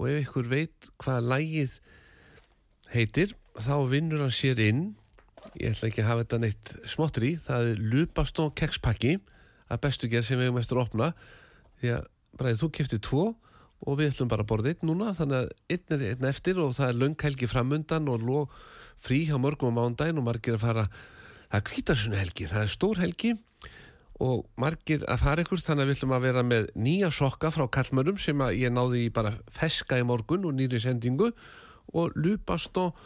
og 0.00 0.06
ef 0.08 0.22
ykkur 0.22 0.48
veit 0.48 0.88
hvað 1.02 1.28
lagið 1.28 1.74
heitir 2.94 3.34
þá 3.60 3.74
vinnur 3.90 4.24
hann 4.24 4.34
sér 4.34 4.62
inn. 4.64 4.82
Ég 5.58 5.74
ætla 5.74 5.90
ekki 5.90 6.04
að 6.04 6.08
hafa 6.08 6.24
þetta 6.24 6.40
neitt 6.44 6.72
smottur 6.88 7.26
í 7.26 7.34
það 7.44 7.68
er 7.72 7.84
lupastó 7.92 8.48
kekspakki 8.56 9.18
að 9.70 9.82
bestu 9.84 10.10
gerð 10.10 10.28
sem 10.28 10.40
við 10.40 10.48
hefum 10.48 10.62
eftir 10.62 10.80
að 10.80 10.84
opna. 10.86 11.12
Því 11.80 11.94
að 11.98 12.08
Bræði 12.40 12.60
þú 12.60 12.68
keftir 12.72 13.00
tvo 13.04 13.22
og 13.80 13.96
við 13.98 14.12
ætlum 14.12 14.28
bara 14.30 14.44
að 14.44 14.50
borða 14.52 14.72
einn 14.72 14.86
núna. 14.86 15.14
Þannig 15.18 15.40
að 15.40 15.48
einn 15.74 15.94
er 15.96 16.04
einn 16.12 16.28
eftir 16.30 16.60
og 16.62 16.76
það 16.76 16.92
er 16.92 17.00
lönghelgi 17.00 17.48
framundan 17.50 18.08
og 18.12 18.24
ló 18.24 18.42
frí 19.02 19.24
hjá 19.28 19.36
mörgum 19.40 19.74
á 19.76 19.80
mándaginn 19.80 20.20
og 20.20 20.28
margir 20.28 20.56
að 20.56 20.64
fara 20.64 20.86
það 21.50 21.58
er 21.58 21.66
kvítarsunni 21.66 22.20
helgi, 22.20 22.46
það 22.46 22.64
er 22.64 22.72
stór 22.74 23.00
helgi 23.02 23.32
og 24.20 24.44
margir 24.60 25.04
að 25.08 25.22
fara 25.22 25.44
ykkur 25.44 25.62
þannig 25.64 25.86
að 25.86 25.90
við 25.90 25.98
ætlum 25.98 26.14
að 26.16 26.24
vera 26.26 26.44
með 26.44 26.70
nýja 26.76 27.08
sokka 27.14 27.50
frá 27.54 27.64
kallmörum 27.72 28.20
sem 28.20 28.40
að 28.44 28.58
ég 28.60 28.74
náði 28.74 29.06
í 29.06 29.12
bara 29.14 29.32
feska 29.54 29.98
í 30.00 30.04
morgun 30.06 30.44
og 30.48 30.56
nýri 30.58 30.80
sendingu 30.82 31.30
og 31.96 32.16
lupast 32.20 32.76
og 32.80 32.98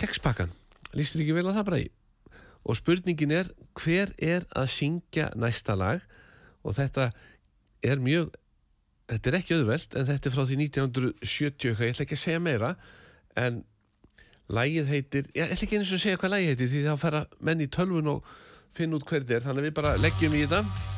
kekspakkan 0.00 0.52
lístir 0.94 1.24
ekki 1.24 1.36
vel 1.38 1.48
að 1.48 1.60
það 1.62 1.78
í 1.80 1.90
og 2.64 2.78
spurningin 2.78 3.34
er 3.34 3.50
hver 3.76 4.12
er 4.18 4.46
að 4.56 4.70
syngja 4.72 5.28
næsta 5.36 5.76
lag? 5.76 6.00
Og 6.64 6.76
þetta 6.78 7.10
er 7.84 8.00
mjög 8.00 8.32
þetta 9.10 9.30
er 9.30 9.38
ekki 9.40 9.58
auðvelt 9.58 9.96
en 9.98 10.06
þetta 10.08 10.30
er 10.30 10.34
frá 10.34 10.44
því 10.48 10.58
1970 10.62 11.74
eitthvað, 11.74 11.84
ég 11.84 11.92
ætla 11.92 12.06
ekki 12.06 12.16
að 12.16 12.22
segja 12.22 12.40
meira 12.40 12.70
en 13.36 13.60
lægið 14.48 14.88
heitir, 14.88 15.28
ég 15.36 15.52
ætla 15.52 15.66
ekki 15.66 15.80
eins 15.80 15.92
og 15.92 15.98
að 15.98 16.04
segja 16.06 16.20
hvað 16.22 16.34
lægið 16.34 16.52
heitir 16.52 16.72
því 16.72 16.82
þá 16.86 17.02
fara 17.02 17.22
menn 17.44 17.64
í 17.64 17.68
tölvun 17.68 18.10
og 18.14 18.32
finna 18.74 18.98
út 18.98 19.06
hver 19.08 19.22
þetta 19.22 19.38
er, 19.38 19.46
þannig 19.46 19.62
að 19.64 19.70
við 19.70 19.78
bara 19.78 19.94
leggjum 20.02 20.36
í 20.36 20.44
þetta 20.46 20.93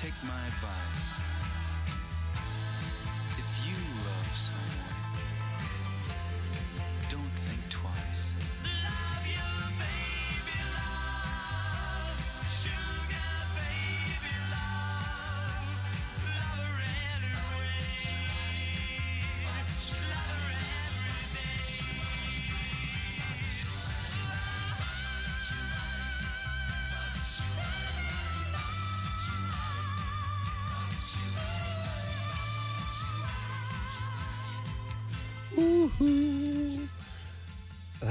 take 0.00 0.14
my 0.24 0.46
advice. 0.46 1.29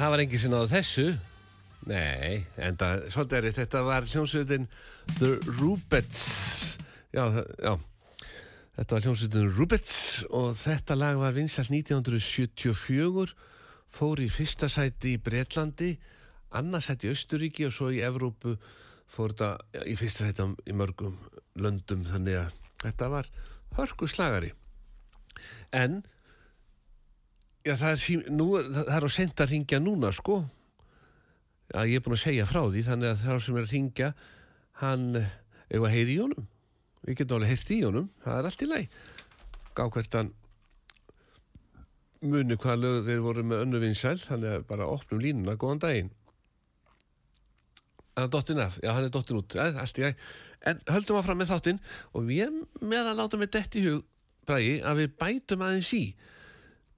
Það 0.09 0.15
var 0.15 0.21
engin 0.23 0.39
sem 0.41 0.49
náðu 0.49 0.67
þessu. 0.71 1.03
Nei, 1.85 2.37
en 2.57 2.77
það, 2.81 3.03
svolítið 3.13 3.35
er 3.45 3.53
þetta 3.59 3.81
var 3.85 4.07
hljómsveitin 4.09 4.63
The 5.19 5.27
Rubets. 5.59 6.23
Já, 7.13 7.27
já. 7.61 7.73
Þetta 8.79 8.95
var 8.95 9.05
hljómsveitin 9.05 9.51
Rubets 9.53 9.99
og 10.33 10.57
þetta 10.57 10.97
lag 10.97 11.21
var 11.21 11.37
vinsalt 11.37 11.69
1974 11.69 13.35
fór 13.99 14.23
í 14.25 14.31
fyrsta 14.33 14.65
sæti 14.73 15.13
í 15.13 15.21
Bretlandi 15.21 15.91
annarsæti 16.57 17.05
í 17.05 17.13
Östuríki 17.13 17.69
og 17.69 17.77
svo 17.77 17.91
í 17.93 18.01
Evrópu 18.01 18.55
fór 19.13 19.37
þetta 19.37 19.85
í 19.85 19.93
fyrsta 20.01 20.25
á- 20.25 20.57
í 20.65 20.73
mörgum 20.73 21.19
löndum. 21.53 22.01
Þannig 22.09 22.47
að 22.47 22.57
þetta 22.81 23.13
var 23.13 23.29
hörku 23.77 24.09
slagari 24.09 24.55
en 25.69 26.01
Já, 27.69 27.75
það 27.77 27.91
er, 27.91 27.99
sím, 28.01 28.21
nú, 28.33 28.45
það 28.57 28.79
það 28.79 28.95
er 28.95 29.05
á 29.05 29.09
sent 29.13 29.41
að 29.43 29.51
ringja 29.53 29.79
núna, 29.83 30.09
sko. 30.15 30.39
Já, 31.69 31.83
ég 31.85 31.99
er 31.99 32.01
búin 32.01 32.15
að 32.15 32.23
segja 32.23 32.47
frá 32.49 32.63
því, 32.63 32.81
þannig 32.87 33.09
að 33.11 33.19
það 33.21 33.41
sem 33.45 33.57
er 33.59 33.65
að 33.67 33.73
ringja, 33.75 34.07
hann, 34.79 35.03
eigum 35.69 35.85
að 35.85 35.93
heyri 35.93 36.15
í 36.15 36.21
honum. 36.23 36.47
Við 37.05 37.19
getum 37.19 37.37
alveg 37.37 37.51
heyrt 37.53 37.73
í 37.75 37.77
honum, 37.83 38.07
það 38.23 38.39
er 38.39 38.47
allt 38.49 38.63
í 38.65 38.69
læg. 38.71 38.95
Gá 39.77 39.83
hvert 39.85 40.17
hann 40.17 40.31
muni 42.25 42.57
hvaða 42.59 42.79
lög 42.81 43.05
þeir 43.05 43.21
voru 43.23 43.43
með 43.47 43.61
önnu 43.67 43.81
vinsæl, 43.83 44.15
þannig 44.23 44.55
að 44.55 44.65
bara 44.71 44.87
opnum 44.89 45.21
línuna, 45.23 45.55
góðan 45.61 45.83
daginn. 45.83 46.09
Hann 48.17 48.25
er 48.25 48.31
dottin 48.33 48.63
af, 48.63 48.79
já, 48.81 48.89
hann 48.95 49.05
er 49.05 49.13
dottin 49.13 49.39
út, 49.43 49.55
ja, 49.55 49.69
allt 49.79 50.01
í 50.01 50.07
læg. 50.07 50.25
En 50.67 50.81
höldum 50.89 51.21
áfram 51.21 51.37
með 51.39 51.53
þáttinn 51.53 51.83
og 52.17 52.25
við 52.27 52.47
erum 52.47 52.65
með 52.81 53.11
að 53.13 53.21
láta 53.21 53.39
með 53.39 53.53
dett 53.59 53.77
í 53.77 53.85
hug, 53.85 54.01
Bragi, 54.49 54.73
að 54.81 55.03
við 55.03 55.15
bætum 55.21 55.63
aðeins 55.63 55.93
í 55.93 56.03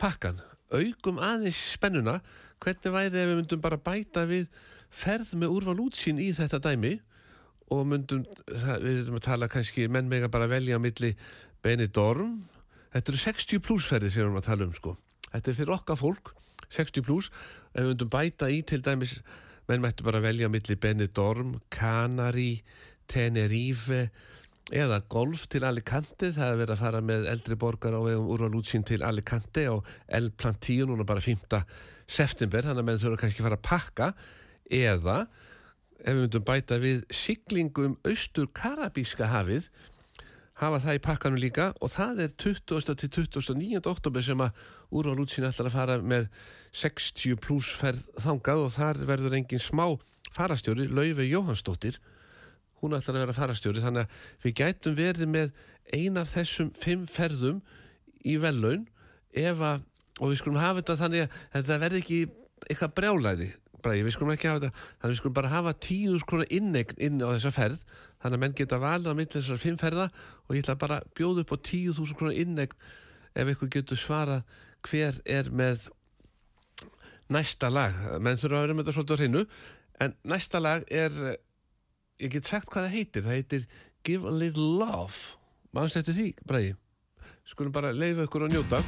pakkan, 0.01 0.39
aukum 0.77 1.21
aðeins 1.21 1.59
spennuna, 1.75 2.19
hvernig 2.61 2.93
væri 2.93 3.21
ef 3.21 3.29
við 3.29 3.39
myndum 3.39 3.63
bara 3.63 3.79
bæta 3.81 4.25
við 4.29 4.47
ferð 4.91 5.33
með 5.39 5.55
úrval 5.55 5.77
útsýn 5.85 6.19
í 6.21 6.31
þetta 6.35 6.61
dæmi? 6.63 6.97
Og 7.71 7.85
myndum, 7.87 8.25
það, 8.47 8.83
við 8.83 8.97
erum 9.05 9.19
að 9.19 9.27
tala 9.29 9.49
kannski, 9.51 9.87
menn 9.87 10.09
mega 10.11 10.27
bara 10.31 10.49
velja 10.51 10.75
á 10.75 10.83
milli 10.83 11.13
Benidorm, 11.63 12.41
þetta 12.91 13.13
eru 13.13 13.21
60 13.21 13.63
pluss 13.63 13.87
ferði 13.87 14.09
sem 14.11 14.21
við 14.21 14.27
erum 14.27 14.41
að 14.41 14.49
tala 14.49 14.67
um 14.67 14.75
sko. 14.75 14.97
Þetta 15.31 15.51
er 15.51 15.57
fyrir 15.59 15.75
okkar 15.77 15.99
fólk, 15.99 16.33
60 16.71 17.05
pluss 17.07 17.31
ef 17.71 17.79
við 17.79 17.93
myndum 17.93 18.11
bæta 18.11 18.51
í 18.51 18.59
til 18.67 18.81
dæmis 18.83 19.19
menn 19.69 19.83
mættu 19.83 20.03
bara 20.03 20.19
velja 20.23 20.49
á 20.49 20.51
milli 20.51 20.75
Benidorm 20.75 21.55
Canary, 21.71 22.61
Tenerife 23.07 24.09
eða 24.69 25.01
golf 25.11 25.47
til 25.51 25.63
Alicante 25.67 26.31
það 26.35 26.51
er 26.51 26.59
verið 26.59 26.75
að 26.75 26.83
fara 26.83 27.01
með 27.03 27.29
eldri 27.31 27.57
borgar 27.59 27.95
á 27.97 28.01
vegum 28.05 28.29
úrvalútsín 28.31 28.85
til 28.87 29.01
Alicante 29.03 29.65
og 29.71 29.87
El 30.07 30.29
Plantíu 30.31 30.85
núna 30.87 31.07
bara 31.07 31.23
5. 31.23 31.57
september 32.07 32.67
þannig 32.67 32.83
að 32.83 32.87
menn 32.89 33.01
þurfa 33.01 33.21
kannski 33.23 33.41
að 33.41 33.47
fara 33.49 33.59
að 33.59 33.67
pakka 33.67 34.11
eða 34.71 35.17
ef 36.01 36.13
við 36.13 36.21
myndum 36.21 36.45
bæta 36.45 36.77
við 36.81 37.01
siglingum 37.13 37.97
austur 38.07 38.47
Karabíska 38.53 39.27
hafið 39.31 39.67
hafa 40.61 40.79
það 40.83 40.97
í 40.97 41.03
pakkanum 41.07 41.41
líka 41.41 41.71
og 41.81 41.91
það 41.95 42.23
er 42.27 42.33
20. 42.37 42.95
til 43.01 43.09
29. 43.09 43.81
oktober 43.89 44.25
sem 44.25 44.41
að 44.45 44.63
úrvalútsín 44.93 45.47
ætlar 45.49 45.71
að 45.71 45.77
fara 45.77 45.99
með 46.05 46.29
60 46.77 47.39
pluss 47.41 47.73
ferð 47.75 48.05
þangað 48.21 48.65
og 48.65 48.73
þar 48.77 49.01
verður 49.09 49.37
engin 49.41 49.61
smá 49.61 49.85
farastjóri, 50.31 50.87
Laufi 50.87 51.27
Jóhannsdóttir 51.27 51.97
hún 52.81 52.97
ætlar 52.97 53.17
að 53.17 53.25
vera 53.25 53.37
farastjóri 53.37 53.83
þannig 53.83 54.05
að 54.05 54.43
við 54.45 54.57
gætum 54.61 54.97
verið 54.97 55.31
með 55.31 55.53
ein 55.95 56.19
af 56.21 56.33
þessum 56.33 56.71
fimm 56.81 57.07
ferðum 57.09 57.61
í 58.25 58.37
vellaun 58.41 58.85
að, 59.31 59.81
og 60.19 60.31
við 60.31 60.37
skulum 60.41 60.61
hafa 60.61 60.81
þetta 60.81 60.99
þannig 61.01 61.25
að 61.25 61.41
þetta 61.57 61.81
verði 61.85 62.03
ekki 62.03 62.21
eitthvað 62.69 62.95
brjálæði 62.99 63.51
Bræði, 63.81 64.03
við 64.05 64.13
skulum 64.13 64.31
ekki 64.35 64.49
hafa 64.49 64.59
þetta 64.61 64.73
þannig 64.77 65.05
að 65.07 65.11
við 65.11 65.19
skulum 65.19 65.37
bara 65.39 65.51
hafa 65.55 65.71
tíu 65.81 66.17
skrona 66.21 66.45
innegn 66.53 66.99
inn 67.01 67.21
á 67.25 67.33
þessa 67.33 67.53
ferð 67.55 67.79
þannig 68.21 68.37
að 68.37 68.43
menn 68.43 68.57
geta 68.59 68.81
valið 68.81 69.09
á 69.09 69.17
milli 69.17 69.33
þessar 69.33 69.61
fimm 69.61 69.79
ferða 69.81 70.09
og 70.45 70.53
ég 70.53 70.61
ætla 70.61 70.75
bara 70.83 70.99
að 71.01 71.07
bjóða 71.17 71.45
upp 71.45 71.53
á 71.55 71.57
tíu 71.65 71.95
þúsund 71.97 72.19
krona 72.19 72.35
innegn 72.37 72.75
ef 73.33 73.51
ykkur 73.55 73.71
getur 73.73 73.97
svarað 73.97 74.43
hver 74.85 75.17
er 75.25 75.49
með 75.53 75.87
næsta 77.31 77.69
lag. 77.71 77.95
Menn 78.19 78.39
þurfa 78.39 78.59
að 78.59 78.65
vera 78.65 78.75
með 78.75 78.83
þetta 78.85 78.95
svolítið 78.97 79.15
á 79.15 79.19
hreinu 79.21 79.43
en 80.03 80.15
næsta 80.33 80.61
lag 80.61 80.85
er 80.91 81.17
ég 82.21 82.31
get 82.37 82.47
sagt 82.47 82.69
hvað 82.69 82.87
það 82.87 82.95
heitir. 82.99 83.25
Það 83.25 83.37
heitir 83.39 83.67
Give 84.05 84.29
a 84.29 84.33
Little 84.33 84.69
Love. 84.79 85.35
Mannst 85.75 85.99
eftir 85.99 86.17
því, 86.17 86.29
Bræði 86.47 86.77
skulum 87.51 87.73
bara 87.75 87.91
leifa 87.91 88.27
ykkur 88.27 88.45
að 88.47 88.53
njóta 88.55 88.79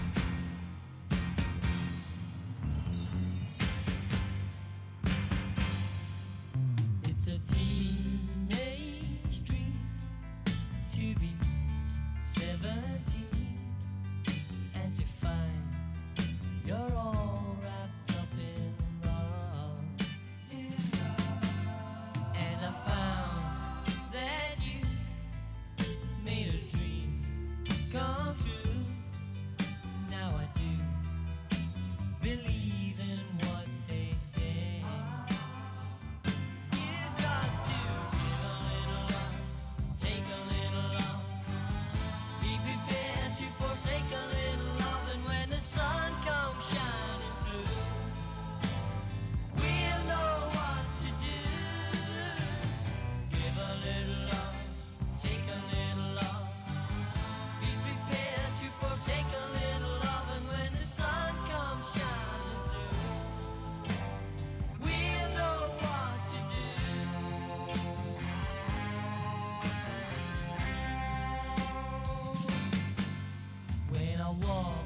Walk 74.41 74.85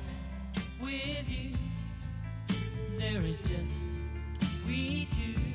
with 0.81 1.25
you, 1.29 1.53
there 2.97 3.21
is 3.21 3.37
just 3.39 3.53
we 4.67 5.07
two, 5.15 5.46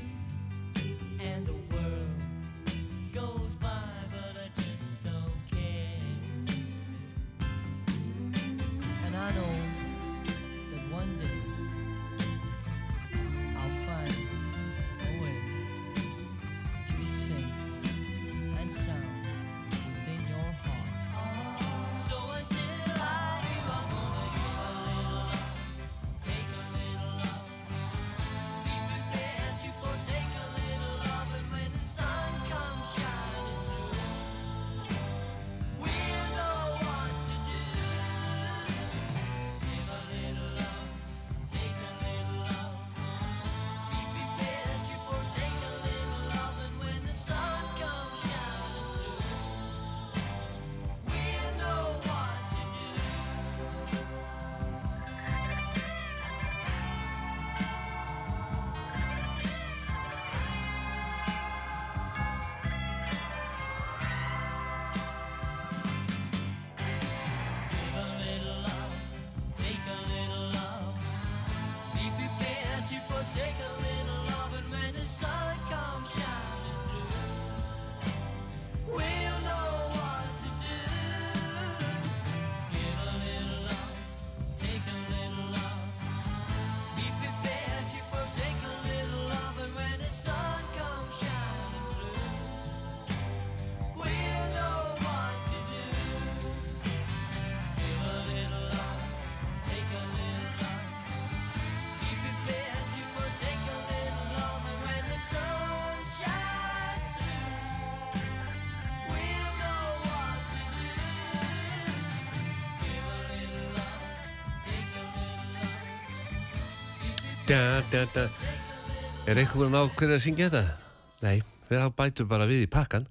er 119.29 119.39
einhver 119.39 119.59
búin 119.61 119.75
að 119.77 120.07
að 120.07 120.21
syngja 120.25 120.47
þetta? 120.49 120.79
nei, 121.21 121.43
við 121.69 121.83
þá 121.83 121.91
bætum 121.99 122.29
bara 122.31 122.47
við 122.49 122.63
í 122.65 122.69
pakkan. 122.73 123.05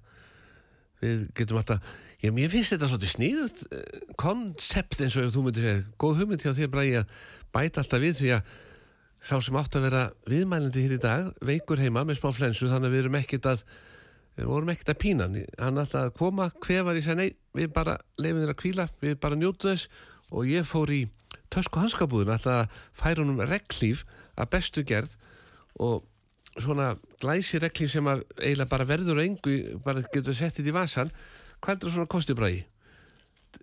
Við 1.02 1.20
getum 1.38 1.60
alltaf 1.60 1.92
já, 2.18 2.30
mér 2.34 2.50
finnst 2.50 2.74
þetta 2.74 2.88
svolítið 2.90 3.12
sníðut 3.12 3.62
koncept 4.18 4.98
eins 4.98 5.16
og 5.20 5.30
þú 5.34 5.44
myndir 5.46 5.66
segja. 5.66 5.84
Góð 5.94 6.18
hugmynd 6.22 6.42
hjá 6.42 6.68
Bragi 6.72 6.98
að 7.00 7.14
bæta 7.54 7.84
alltaf 7.84 8.02
við 8.02 8.18
því 8.18 8.32
að 8.36 8.52
sá 9.22 9.34
sem 9.38 9.58
átt 9.60 9.78
að 9.78 9.86
vera 9.86 10.02
viðmælandi 10.26 10.84
hér 10.84 10.96
í 10.96 11.00
dag 11.02 11.28
veikur 11.38 11.78
heima 11.78 12.02
með 12.02 12.18
smá 12.18 12.32
flensu 12.34 12.70
þannig 12.70 12.90
að 12.90 12.96
við 12.96 13.02
erum 13.04 13.18
ekkit 13.20 13.48
að 13.52 13.62
við 14.40 14.48
vorum 14.50 14.72
ekkert 14.74 14.90
að 14.94 15.02
pína 15.04 15.28
hann. 15.28 15.42
Alltaf 15.58 16.00
að 16.00 16.14
koma, 16.18 16.48
hver 16.66 16.82
var 16.88 16.98
ég 16.98 17.06
segi 17.06 17.20
nei 17.20 17.30
við 17.54 17.70
bara 17.76 18.00
leifum 18.18 18.42
þér 18.42 18.56
að 18.56 18.60
kvíla, 18.64 18.88
við 18.98 19.20
bara 19.22 19.38
njótu 19.38 19.70
þess. 19.70 19.86
Og 20.32 20.50
ég 20.50 20.66
fór 20.66 20.90
í 20.90 21.04
tösku 21.52 21.78
hanskabúðun 21.78 22.34
alltaf 22.34 22.64
að 22.64 22.82
færa 22.96 23.22
honum 23.22 23.42
reglíf 23.46 24.02
að 24.36 24.50
bestu 24.54 24.84
gerð 24.88 25.14
og 25.82 26.02
svona 26.60 26.92
glæsi 27.22 27.60
reglíf 27.62 27.92
sem 27.92 28.08
að 28.08 28.24
eiginlega 28.38 28.70
bara 28.72 28.88
verður 28.88 29.22
engu 29.22 29.56
bara 29.84 30.04
getur 30.12 30.36
sett 30.36 30.58
þetta 30.58 30.72
í 30.72 30.76
vasan 30.76 31.12
hvað 31.62 31.74
er 31.74 31.80
það 31.84 31.94
svona 31.96 32.12
kosti 32.12 32.36
bræði? 32.36 32.64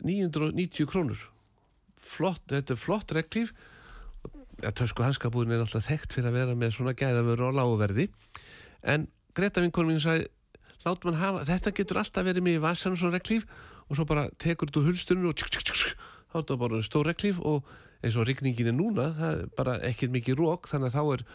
990 0.05 0.87
krónur. 0.89 1.21
Flott, 1.99 2.43
þetta 2.49 2.75
er 2.75 2.79
flott 2.79 3.11
reglíf. 3.13 3.53
Ja, 4.63 4.71
tösku 4.75 5.03
hanskabúðin 5.05 5.55
er 5.55 5.63
alltaf 5.63 5.87
þekkt 5.87 6.17
fyrir 6.17 6.29
að 6.31 6.37
vera 6.39 6.57
með 6.57 6.75
svona 6.75 6.95
gæðavöru 6.97 7.47
á 7.47 7.51
láguverði 7.61 8.09
en 8.83 9.07
Greta 9.35 9.61
vinkonum 9.63 9.93
mín 9.93 10.01
sagði 10.03 10.27
lát 10.83 11.05
mann 11.05 11.19
hafa, 11.19 11.45
þetta 11.47 11.73
getur 11.77 11.99
alltaf 12.01 12.25
verið 12.27 12.43
með 12.43 12.57
í 12.57 12.63
vasan 12.63 12.97
svona 12.99 13.19
reglíf. 13.19 13.45
Og 13.89 13.97
svo 13.97 14.05
bara 14.09 14.27
tekur 14.41 14.71
þú 14.73 14.83
hulstunum 14.89 15.29
og 15.31 15.37
tsk, 15.37 15.49
tsk, 15.55 15.71
tsk, 15.71 16.01
þá 16.29 16.35
er 16.35 16.43
þetta 16.43 16.57
bara 16.61 16.81
stór 16.85 17.07
reglíf 17.09 17.39
og 17.41 17.69
eins 18.03 18.17
og 18.17 18.27
rigningin 18.27 18.71
er 18.71 18.75
núna 18.75 19.09
það 19.17 19.35
er 19.35 19.49
bara 19.57 19.77
ekkert 19.87 20.13
mikið 20.15 20.39
rók 20.39 20.69
þannig 20.71 20.91
að 20.91 20.97
þá 20.97 21.13
er 21.15 21.25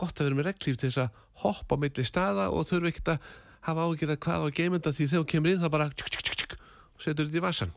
gott 0.00 0.20
að 0.20 0.28
vera 0.28 0.38
með 0.38 0.48
reglíf 0.50 0.80
til 0.80 0.90
þess 0.90 1.02
að 1.04 1.22
hoppa 1.44 1.78
á 1.78 1.82
milli 1.82 2.04
staða 2.06 2.50
og 2.52 2.68
þurfa 2.68 2.92
ekkert 2.92 3.12
að 3.14 3.30
hafa 3.68 3.86
ágjörða 3.88 4.18
hvað 4.24 4.44
á 4.44 4.48
geimenda 4.56 4.92
því 4.96 5.08
þegar 5.08 5.24
þú 5.24 5.30
kemur 5.32 5.52
inn 5.52 5.64
það 5.64 5.74
bara 5.76 5.88
tsk, 5.92 6.12
tsk, 6.12 6.36
tsk, 6.36 6.54
og 6.96 7.04
setur 7.04 7.28
þetta 7.28 7.40
í 7.40 7.44
vasan 7.44 7.74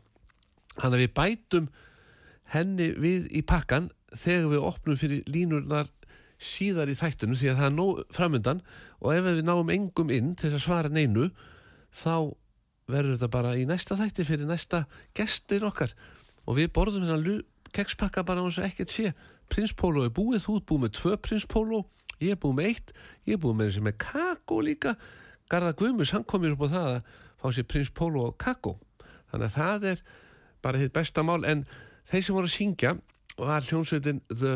þannig 0.76 0.94
að 0.94 1.04
við 1.04 1.14
bætum 1.18 1.68
henni 2.54 2.88
við 3.00 3.28
í 3.32 3.44
pakkan 3.46 3.90
þegar 4.14 4.50
við 4.52 4.68
opnum 4.68 5.00
fyrir 5.00 5.28
línurnar 5.30 5.90
síðar 6.44 6.90
í 6.92 6.96
þættunum 6.98 7.38
því 7.38 7.50
að 7.50 7.60
það 7.60 7.68
er 7.68 7.76
nóg 7.78 8.00
framundan 8.14 8.62
og 9.00 9.14
ef 9.14 9.26
við 9.26 9.44
náum 9.46 9.70
engum 9.72 10.10
inn 10.12 10.34
til 10.34 10.50
þess 10.50 10.60
að 10.60 10.66
svara 10.66 10.92
neinu 10.92 11.30
þá 11.94 12.34
verður 12.90 13.16
þetta 13.16 13.30
bara 13.32 13.54
í 13.56 13.64
næsta 13.68 13.96
þætti 13.98 14.26
fyrir 14.28 14.48
næsta 14.48 14.84
gestir 15.16 15.64
okkar. 15.66 15.94
Og 16.44 16.58
við 16.58 16.72
borðum 16.76 17.06
hérna 17.06 17.38
kekspakka 17.74 18.24
bara 18.26 18.42
á 18.42 18.46
þess 18.46 18.62
að 18.62 18.70
ekkert 18.70 18.94
sé. 18.94 19.12
Prinspólo 19.52 20.06
er 20.06 20.14
búið, 20.14 20.46
þú 20.46 20.58
ert 20.58 20.68
búið 20.70 20.82
með 20.84 20.96
tvö 20.98 21.16
prinspólo 21.20 21.82
ég 22.22 22.34
er 22.34 22.40
búið 22.40 22.56
með 22.58 22.66
eitt, 22.70 22.88
ég 23.26 23.32
er 23.36 23.40
búið 23.42 23.56
með 23.58 23.66
þessi 23.70 23.82
með 23.84 23.96
kakó 24.04 24.56
líka. 24.64 24.92
Garða 25.50 25.78
Guðmus, 25.78 26.12
hann 26.14 26.26
kom 26.28 26.40
mér 26.44 26.54
upp 26.56 26.66
á 26.66 26.68
það 26.74 26.88
að 26.90 27.00
fá 27.40 27.46
sér 27.52 27.70
prinspólo 27.70 28.20
og 28.30 28.34
kakó. 28.40 28.72
Þannig 29.32 29.48
að 29.48 29.56
það 29.58 29.80
er 29.90 29.98
bara 30.64 30.80
þitt 30.80 30.96
besta 30.96 31.20
mál. 31.26 31.42
En 31.44 31.60
þeir 32.10 32.24
sem 32.24 32.36
voru 32.36 32.48
að 32.48 32.56
syngja 32.56 32.90
var 33.36 33.62
hljónsveitin 33.66 34.20
The 34.30 34.54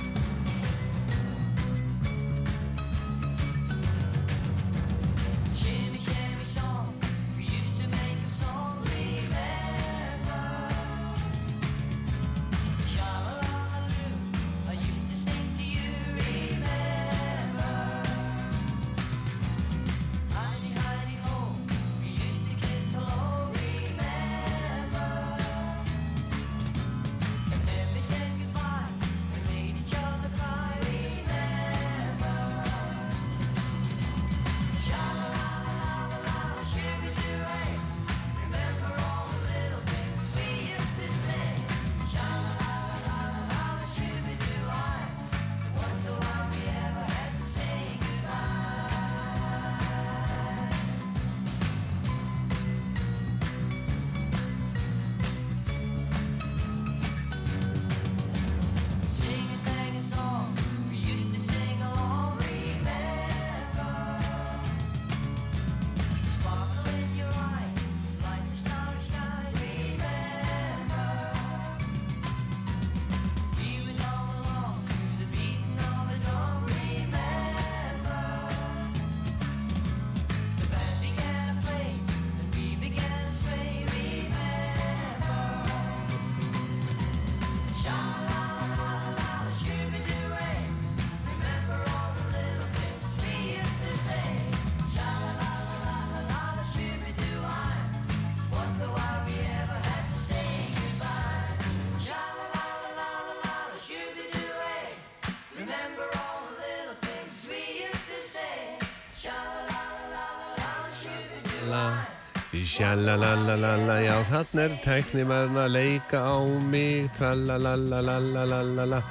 Sjalalalala, 112.79 113.97
já 113.99 114.13
þann 114.29 114.59
er 114.63 114.75
tæknimaðurna 114.79 115.65
að 115.65 115.73
leika 115.73 116.19
á 116.23 116.39
mig. 116.71 117.09
Tralalalalala 117.17 119.01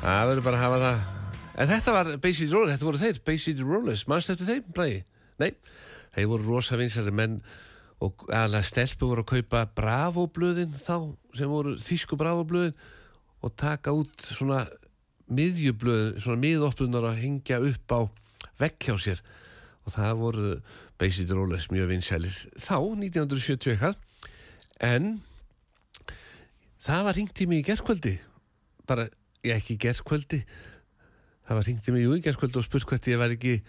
Það 0.00 0.24
verður 0.26 0.40
bara 0.48 0.58
að 0.58 0.64
hafa 0.64 0.80
það. 0.82 1.04
En 1.54 1.70
þetta 1.70 1.94
var 1.94 2.10
Basic 2.24 2.50
Rollers, 2.50 2.72
þetta 2.72 2.88
voru 2.88 3.00
þeir 3.04 3.20
Basic 3.30 3.62
Rollers, 3.62 4.02
mannst 4.10 4.32
þetta 4.32 4.48
þeim? 4.48 4.72
Bræði? 4.74 4.96
Nei, 5.38 5.52
þeir 6.16 6.26
voru 6.32 6.48
rosa 6.56 6.80
vinsari 6.80 7.12
menn 7.14 7.36
og 8.02 8.26
alla 8.34 8.64
stelpur 8.66 9.12
voru 9.12 9.22
að 9.22 9.30
kaupa 9.30 9.62
bravoblöðin 9.78 10.74
þá 10.74 10.96
sem 11.38 11.54
voru 11.54 11.76
þísku 11.78 12.18
bravoblöðin 12.18 12.74
og 13.46 13.54
taka 13.62 13.94
út 13.94 14.26
svona 14.26 14.64
miðjublöð, 15.30 16.18
svona 16.18 16.42
miðoplunar 16.42 17.12
að 17.12 17.22
hengja 17.22 17.62
upp 17.62 17.94
á 17.94 18.00
vekk 18.58 18.90
hjá 18.90 18.98
sér. 19.06 19.22
Og 19.86 19.94
það 19.94 20.20
voru 20.26 20.52
Basic 20.98 21.30
Rollers 21.30 21.68
mjög 21.72 21.92
vinsælir 21.92 22.38
þá 22.58 22.76
1970 22.78 23.74
eitthvað 23.74 23.96
en 24.84 25.10
það 26.82 27.04
var 27.08 27.18
ringt 27.18 27.42
í 27.42 27.48
mig 27.50 27.62
í 27.62 27.68
gerkvöldi 27.68 28.16
bara, 28.88 29.08
ég 29.46 29.58
ekki 29.58 29.76
í 29.76 29.82
gerkvöldi 29.82 30.42
það 31.46 31.60
var 31.60 31.68
ringt 31.68 31.88
í 31.88 31.94
mig 31.94 32.08
í 32.08 32.24
gerkvöldi 32.24 32.60
og 32.60 32.66
spurt 32.66 32.88
hvert 32.88 33.10
ég 33.10 33.20
var 33.20 33.34
ekki 33.34 33.60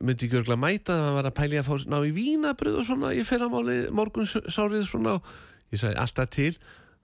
myndi 0.00 0.26
ekki 0.26 0.38
örgla 0.40 0.56
mæta 0.56 0.96
það 0.96 1.16
var 1.18 1.28
að 1.28 1.36
pæli 1.36 1.58
að 1.60 1.68
fá 1.68 1.88
ná 1.90 1.98
í 2.06 2.12
vínabröð 2.16 2.78
og 2.80 2.86
svona 2.88 3.12
í 3.14 3.24
fyrramáli 3.26 3.76
morgun 3.94 4.28
sárið 4.28 4.86
svona. 4.88 5.18
Og 5.18 5.74
ég 5.74 5.82
sagði 5.82 6.00
alltaf 6.00 6.30
til. 6.32 6.52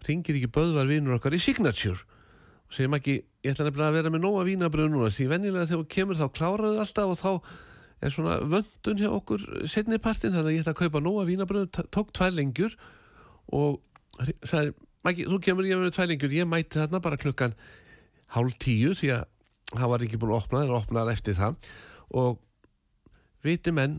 Ringir 0.07 0.39
ekki 0.39 0.51
böðvar 0.55 0.89
vinur 0.89 1.19
okkar 1.19 1.37
í 1.37 1.43
Signature. 1.43 2.01
Og 2.69 2.77
segjum 2.77 2.97
ekki, 2.99 3.19
ég 3.45 3.55
ætla 3.55 3.69
nefnilega 3.69 3.91
að 3.93 3.99
vera 3.99 4.13
með 4.15 4.25
nóga 4.25 4.45
vínabröð 4.49 4.93
núna 4.93 5.11
því 5.13 5.29
venjulega 5.33 5.69
þegar 5.71 5.83
þú 5.83 5.89
kemur 5.95 6.21
þá 6.21 6.27
kláraðu 6.39 6.83
alltaf 6.85 7.13
og 7.13 7.19
þá 7.19 7.31
er 8.01 8.15
svona 8.15 8.39
vöndun 8.47 9.01
hjá 9.01 9.11
okkur 9.11 9.45
setnipartin 9.71 10.35
þannig 10.35 10.51
að 10.51 10.57
ég 10.57 10.65
ætla 10.65 10.75
að 10.77 10.83
kaupa 10.83 11.03
nóga 11.03 11.27
vínabröð 11.29 11.71
tók 11.95 12.13
tvær 12.15 12.35
lengjur 12.37 12.77
og 13.55 13.81
sagði, 14.47 14.75
þú 15.27 15.41
kemur 15.43 15.67
ég 15.69 15.81
með 15.81 15.97
tvær 15.97 16.11
lengjur 16.13 16.37
ég 16.37 16.49
mæti 16.51 16.79
þarna 16.79 17.03
bara 17.03 17.21
klukkan 17.21 17.57
hálf 18.35 18.59
tíu 18.63 18.95
því 18.99 19.15
að 19.17 19.25
það 19.73 19.91
var 19.93 20.05
ekki 20.05 20.21
búin 20.21 20.35
að 20.35 20.43
opna 20.43 20.61
það 20.61 20.69
er 20.69 20.79
opnaðar 20.79 21.17
eftir 21.17 21.39
það 21.39 21.73
og 22.19 22.39
viti 23.45 23.75
menn 23.75 23.99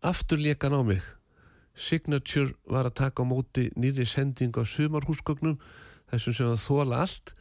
aftur 0.00 0.40
lekan 0.40 0.76
á 0.76 0.80
mig. 0.82 1.02
Signature 1.74 2.54
var 2.68 2.88
að 2.88 2.98
taka 3.00 3.24
á 3.24 3.30
móti 3.30 3.68
nýri 3.76 4.06
sending 4.08 4.52
á 4.56 4.64
sumarhúsgögnum 4.64 5.58
þessum 6.10 6.36
sem 6.36 6.50
að 6.50 6.62
þóla 6.64 7.02
allt 7.04 7.32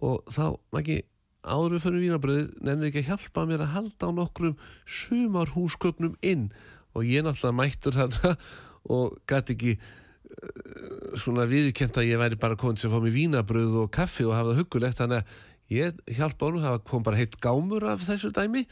og 0.00 0.24
þá, 0.30 0.44
Maggi, 0.74 1.02
áður 1.44 1.76
við 1.76 1.84
fyrir 1.84 2.04
vínabröði 2.04 2.42
nefnir 2.60 2.90
ekki 2.90 3.02
að 3.04 3.08
hjálpa 3.10 3.46
mér 3.48 3.64
að 3.64 3.72
halda 3.74 4.08
á 4.08 4.10
nokkrum 4.16 4.58
sumarhúsgögnum 4.98 6.18
inn. 6.26 6.50
Og 6.96 7.06
ég 7.06 7.24
náttúrulega 7.24 7.56
mættur 7.56 7.96
þetta 7.96 8.34
og 8.96 9.16
gæti 9.30 9.56
ekki 9.56 9.76
uh, 9.76 11.14
svona 11.20 11.46
viðkjent 11.50 12.00
að 12.00 12.10
ég 12.10 12.20
væri 12.20 12.40
bara 12.40 12.58
komin 12.60 12.80
sem 12.80 12.92
fá 12.92 12.98
mér 13.00 13.16
vínabröð 13.16 13.78
og 13.84 13.94
kaffi 13.94 14.26
og 14.28 14.36
hafa 14.36 14.52
það 14.52 14.62
huggulegt. 14.62 15.00
Þannig 15.00 15.22
að 15.22 15.38
ég 15.70 16.04
hjálpa 16.18 16.48
honum 16.48 16.64
það 16.66 16.80
kom 16.90 17.06
bara 17.06 17.20
heitt 17.20 17.40
gámur 17.40 17.86
af 17.88 18.04
þessu 18.04 18.32
dæmi 18.34 18.66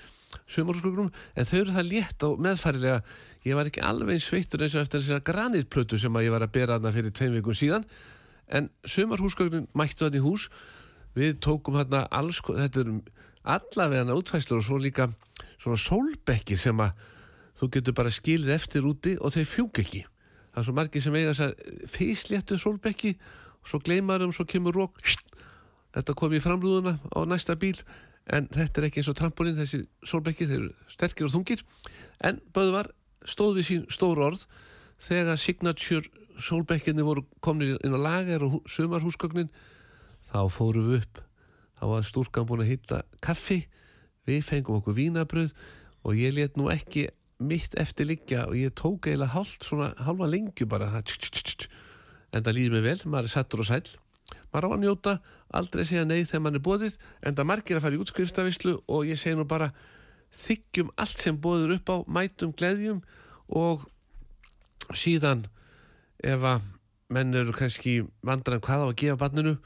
sumarhúsgögnum 0.51 1.13
en 1.39 1.49
þau 1.49 1.59
eru 1.63 1.75
það 1.77 1.91
létt 1.93 2.25
og 2.27 2.41
meðfærilega. 2.45 3.03
Ég 3.47 3.57
var 3.57 3.69
ekki 3.71 3.85
alveg 3.87 4.21
sveittur 4.21 4.65
eins 4.65 4.75
og 4.77 4.85
eftir 4.85 5.01
þessari 5.01 5.25
granitplötu 5.25 6.01
sem 6.01 6.17
að 6.19 6.27
ég 6.27 6.35
var 6.35 6.45
að 6.45 6.57
bera 6.57 6.77
þarna 6.77 6.93
fyrir 6.97 7.15
tveim 7.17 7.37
vikun 7.39 7.57
síðan. 7.57 7.87
En 8.49 8.69
sumarhúsgögnin 8.85 9.71
mættu 9.79 10.05
þarna 10.05 10.21
í 10.21 10.25
hús 10.25 10.49
við 11.17 11.39
tókum 11.45 11.79
þarna 11.79 12.05
alls 12.11 12.41
þetta 12.45 12.83
er 12.85 12.93
allavega 13.49 14.17
útfæslur 14.19 14.61
og 14.61 14.67
svo 14.67 14.79
líka 14.83 15.09
svona 15.59 15.79
sólbekkir 15.81 16.59
sem 16.61 16.81
að 16.85 16.93
þú 17.59 17.69
getur 17.75 17.97
bara 17.97 18.13
skilið 18.15 18.55
eftir 18.55 18.87
úti 18.87 19.17
og 19.19 19.33
þeir 19.35 19.49
fjúk 19.51 19.81
ekki. 19.83 20.05
Það 20.53 20.61
er 20.61 20.67
svo 20.69 20.75
margir 20.77 21.03
sem 21.03 21.15
eiga 21.19 21.33
þess 21.33 21.47
að 21.47 21.89
físléttu 21.95 22.59
sólbekki 22.59 23.15
og 23.63 23.71
svo 23.73 23.81
gleymar 23.83 24.23
um, 24.23 24.33
svo 24.33 24.45
kemur 24.47 24.77
rók 24.77 25.01
þetta 25.97 26.15
kom 26.15 26.35
í 26.37 26.43
framrúðuna 26.45 26.99
á 27.11 27.19
næsta 27.27 27.57
bíl 27.59 27.79
en 28.31 28.47
þetta 28.53 28.81
er 28.83 28.87
ekki 28.89 29.01
eins 29.01 29.09
og 29.11 29.17
trampolín 29.19 29.57
þessi 29.57 29.81
sólbekki, 30.07 30.47
þeir 30.47 30.61
eru 30.61 30.73
sterkir 30.93 31.27
og 31.27 31.33
þungir. 31.33 31.63
En 32.21 32.43
Böðvar 32.55 32.91
stóð 33.25 33.57
við 33.59 33.69
sín 33.71 33.87
stór 33.91 34.21
orð 34.21 34.45
þegar 35.03 35.41
signature 35.41 36.05
sólbekkinni 36.39 37.03
voru 37.07 37.25
komnir 37.43 37.79
inn 37.83 37.97
á 37.97 38.01
lager 38.05 38.45
og 38.45 38.53
hú- 38.59 38.63
sumarhúsgögnin 38.71 39.49
þá 40.29 40.41
fórum 40.53 40.89
við 40.91 41.03
upp. 41.03 41.21
Þá 41.79 41.85
var 41.93 42.07
stúrkan 42.07 42.49
búin 42.49 42.65
að 42.65 42.73
hitta 42.73 43.03
kaffi. 43.25 43.63
Við 44.29 44.43
fengum 44.45 44.81
okkur 44.81 44.97
vínabröð 44.99 45.55
og 46.05 46.19
ég 46.19 46.35
let 46.37 46.59
nú 46.59 46.69
ekki 46.73 47.09
mitt 47.39 47.75
eftir 47.79 48.09
liggja 48.09 48.49
og 48.49 48.57
ég 48.59 48.75
tók 48.75 49.07
eiginlega 49.07 49.35
hálft 49.37 49.65
svona 49.65 49.93
halva 50.03 50.27
lengju 50.27 50.67
bara 50.69 50.91
það 50.91 51.05
tsk, 51.11 51.29
tsk, 51.29 51.53
tsk. 51.53 51.69
en 52.35 52.45
það 52.45 52.57
líður 52.57 52.75
mig 52.77 52.85
vel, 52.85 52.99
maður 53.07 53.29
er 53.29 53.33
sattur 53.33 53.63
og 53.63 53.69
sæll. 53.69 53.93
Maður 54.53 54.67
á 54.69 54.71
að 54.75 54.83
njóta, 54.83 55.15
aldrei 55.55 55.85
segja 55.87 56.05
nei 56.05 56.25
þegar 56.25 56.43
maður 56.45 56.59
er 56.59 56.65
bóðið, 56.67 56.99
en 57.23 57.39
það 57.39 57.49
margir 57.49 57.79
að 57.79 57.85
fara 57.87 57.97
í 57.97 58.01
útskriftavislu 58.03 58.75
og 58.85 59.09
ég 59.09 59.21
segi 59.21 59.39
nú 59.39 59.47
bara 59.49 59.71
þykjum 60.45 60.91
allt 61.01 61.23
sem 61.23 61.39
bóður 61.41 61.77
upp 61.79 61.93
á 61.95 61.97
mætum 62.19 62.53
gleðjum 62.53 63.01
og 63.49 63.87
síðan 64.93 65.47
ef 66.25 66.45
að 66.45 66.67
menn 67.09 67.33
eru 67.39 67.55
kannski 67.57 68.03
vandran 68.27 68.61
hvað 68.65 68.85
á 68.85 68.87
að 68.91 68.99
gefa 69.01 69.21
barninu 69.23 69.57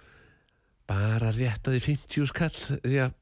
bara 0.89 1.33
rétta 1.35 1.73
því 1.73 1.81
50 1.87 2.31
skall 2.31 2.55
því 2.83 3.01
að 3.07 3.17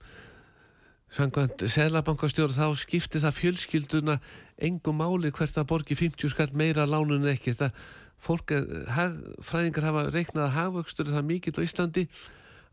Samkvæmt 1.11 1.65
Sælabankastjóra 1.67 2.55
þá 2.55 2.77
skipti 2.79 3.19
það 3.19 3.39
fjölskylduna 3.41 4.15
engum 4.63 5.01
máli 5.01 5.33
hvert 5.35 5.57
að 5.59 5.67
borgi 5.73 5.97
50 5.99 6.31
skall 6.31 6.53
meira 6.55 6.85
lánun 6.87 7.27
ekki. 7.27 7.57
Það 7.59 7.81
fólk, 8.23 8.53
er- 8.55 8.87
hag, 8.95 9.17
fræðingar 9.43 9.89
hafa 9.89 10.05
reiknað 10.15 10.45
að 10.45 10.55
hagvöxtur 10.55 11.09
er 11.09 11.17
það 11.17 11.27
mikill 11.27 11.57
á 11.59 11.67
Íslandi 11.67 12.07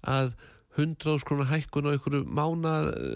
að 0.06 0.36
100 0.78 1.18
skrona 1.24 1.50
hækkun 1.50 1.90
og 1.90 1.96
einhverju 1.96 2.24
mána 2.30 2.76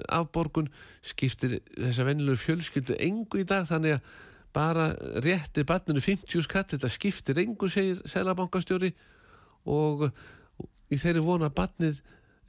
afborgun 0.10 0.72
skiptir 1.06 1.60
þessa 1.78 2.08
venilegu 2.08 2.42
fjölskyldu 2.42 2.98
engu 2.98 3.44
í 3.44 3.46
dag 3.46 3.70
þannig 3.70 4.00
að 4.00 4.12
bara 4.52 4.90
rétti 5.22 5.64
barninu 5.64 6.02
50 6.02 6.42
skall, 6.42 6.66
þetta 6.66 6.90
skiptir 6.90 7.38
engu 7.38 7.70
segir 7.70 8.02
Sælabankastjóri 8.10 8.96
og 9.70 10.10
í 10.92 11.00
þeirri 11.00 11.24
vona 11.26 11.50
að 11.50 11.58
barnið 11.60 12.02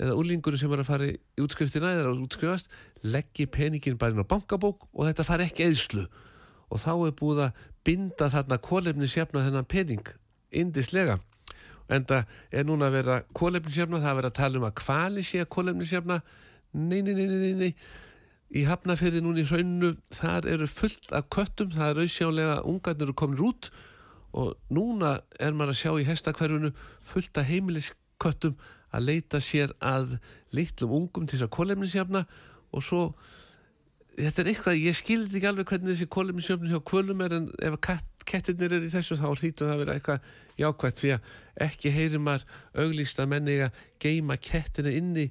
eða 0.03 0.17
úlingur 0.19 0.57
sem 0.59 0.73
er 0.73 0.83
að 0.83 0.89
fara 0.89 1.09
í 1.09 1.17
útskriftina 1.43 1.93
eða 1.95 2.13
að 2.13 2.23
útskrifast 2.27 2.73
leggji 3.07 3.47
peningin 3.53 3.99
bara 4.01 4.17
inn 4.17 4.25
á 4.25 4.33
bankabók 4.33 4.89
og 4.93 5.09
þetta 5.09 5.27
fari 5.29 5.49
ekki 5.49 5.67
eðslu 5.69 6.07
og 6.73 6.81
þá 6.83 6.93
er 6.95 7.17
búið 7.19 7.43
að 7.47 7.67
binda 7.87 8.31
þarna 8.33 8.59
kólefni 8.63 9.11
sjafna 9.11 9.45
þennan 9.45 9.69
pening 9.69 10.15
indislega 10.51 11.19
en 11.93 12.07
það 12.09 12.33
er 12.51 12.67
núna 12.67 12.89
að 12.89 12.97
vera 12.99 13.19
kólefni 13.37 13.75
sjafna 13.75 14.01
það 14.01 14.09
er 14.09 14.13
að 14.15 14.21
vera 14.23 14.33
að 14.33 14.41
tala 14.41 14.61
um 14.61 14.69
að 14.69 14.79
kvali 14.81 15.27
sé 15.27 15.43
að 15.43 15.53
kólefni 15.53 15.89
sjafna 15.91 16.23
nei, 16.73 17.03
nei, 17.05 17.13
nei, 17.13 17.27
nei, 17.29 17.53
nei, 17.59 17.73
í 18.53 18.65
hafnafyrði 18.69 19.23
núna 19.25 19.43
í 19.43 19.49
hraunnu 19.49 19.95
þar 20.13 20.49
eru 20.51 20.69
fullt 20.69 21.13
af 21.17 21.29
köttum 21.33 21.73
það 21.73 21.93
er 21.93 22.03
auðsjálega 22.03 22.59
ungarnir 22.69 23.09
eru 23.09 23.17
komin 23.17 23.45
út. 23.49 23.71
Og 24.33 24.55
núna 24.73 25.19
er 25.41 25.53
maður 25.57 25.75
að 25.75 25.81
sjá 25.81 25.93
í 26.01 26.07
hestakverfunu 26.09 26.73
fullt 27.05 27.41
af 27.41 27.49
heimilisköttum 28.23 28.57
að 28.93 29.07
leita 29.07 29.41
sér 29.41 29.73
að 29.81 30.19
litlum 30.53 30.93
ungum 30.93 31.27
til 31.27 31.39
þess 31.39 31.47
að 31.47 31.55
kólefnisjafna 31.57 32.25
og 32.73 32.85
svo 32.85 33.03
þetta 34.19 34.43
er 34.43 34.51
eitthvað, 34.53 34.81
ég 34.83 34.97
skildi 34.97 35.39
ekki 35.39 35.49
alveg 35.49 35.69
hvernig 35.71 35.95
þessi 35.95 36.09
kólefnisjöfn 36.13 36.71
hjá 36.71 36.81
kvölum 36.85 37.23
er 37.25 37.37
en 37.39 37.49
ef 37.59 37.79
katt, 37.81 38.09
kettirnir 38.29 38.77
er 38.77 38.85
í 38.85 38.93
þessu 38.93 39.17
þá 39.17 39.31
hlýtur 39.33 39.67
það 39.67 39.73
að 39.73 39.81
vera 39.83 39.95
eitthvað 39.97 40.29
jákvætt 40.61 41.01
því 41.01 41.15
að 41.15 41.31
ekki 41.67 41.95
heyrir 41.95 42.23
maður 42.23 42.45
auglýsta 42.85 43.27
menni 43.27 43.57
að 43.65 43.81
geima 44.03 44.37
kettina 44.37 44.93
inni 44.93 45.31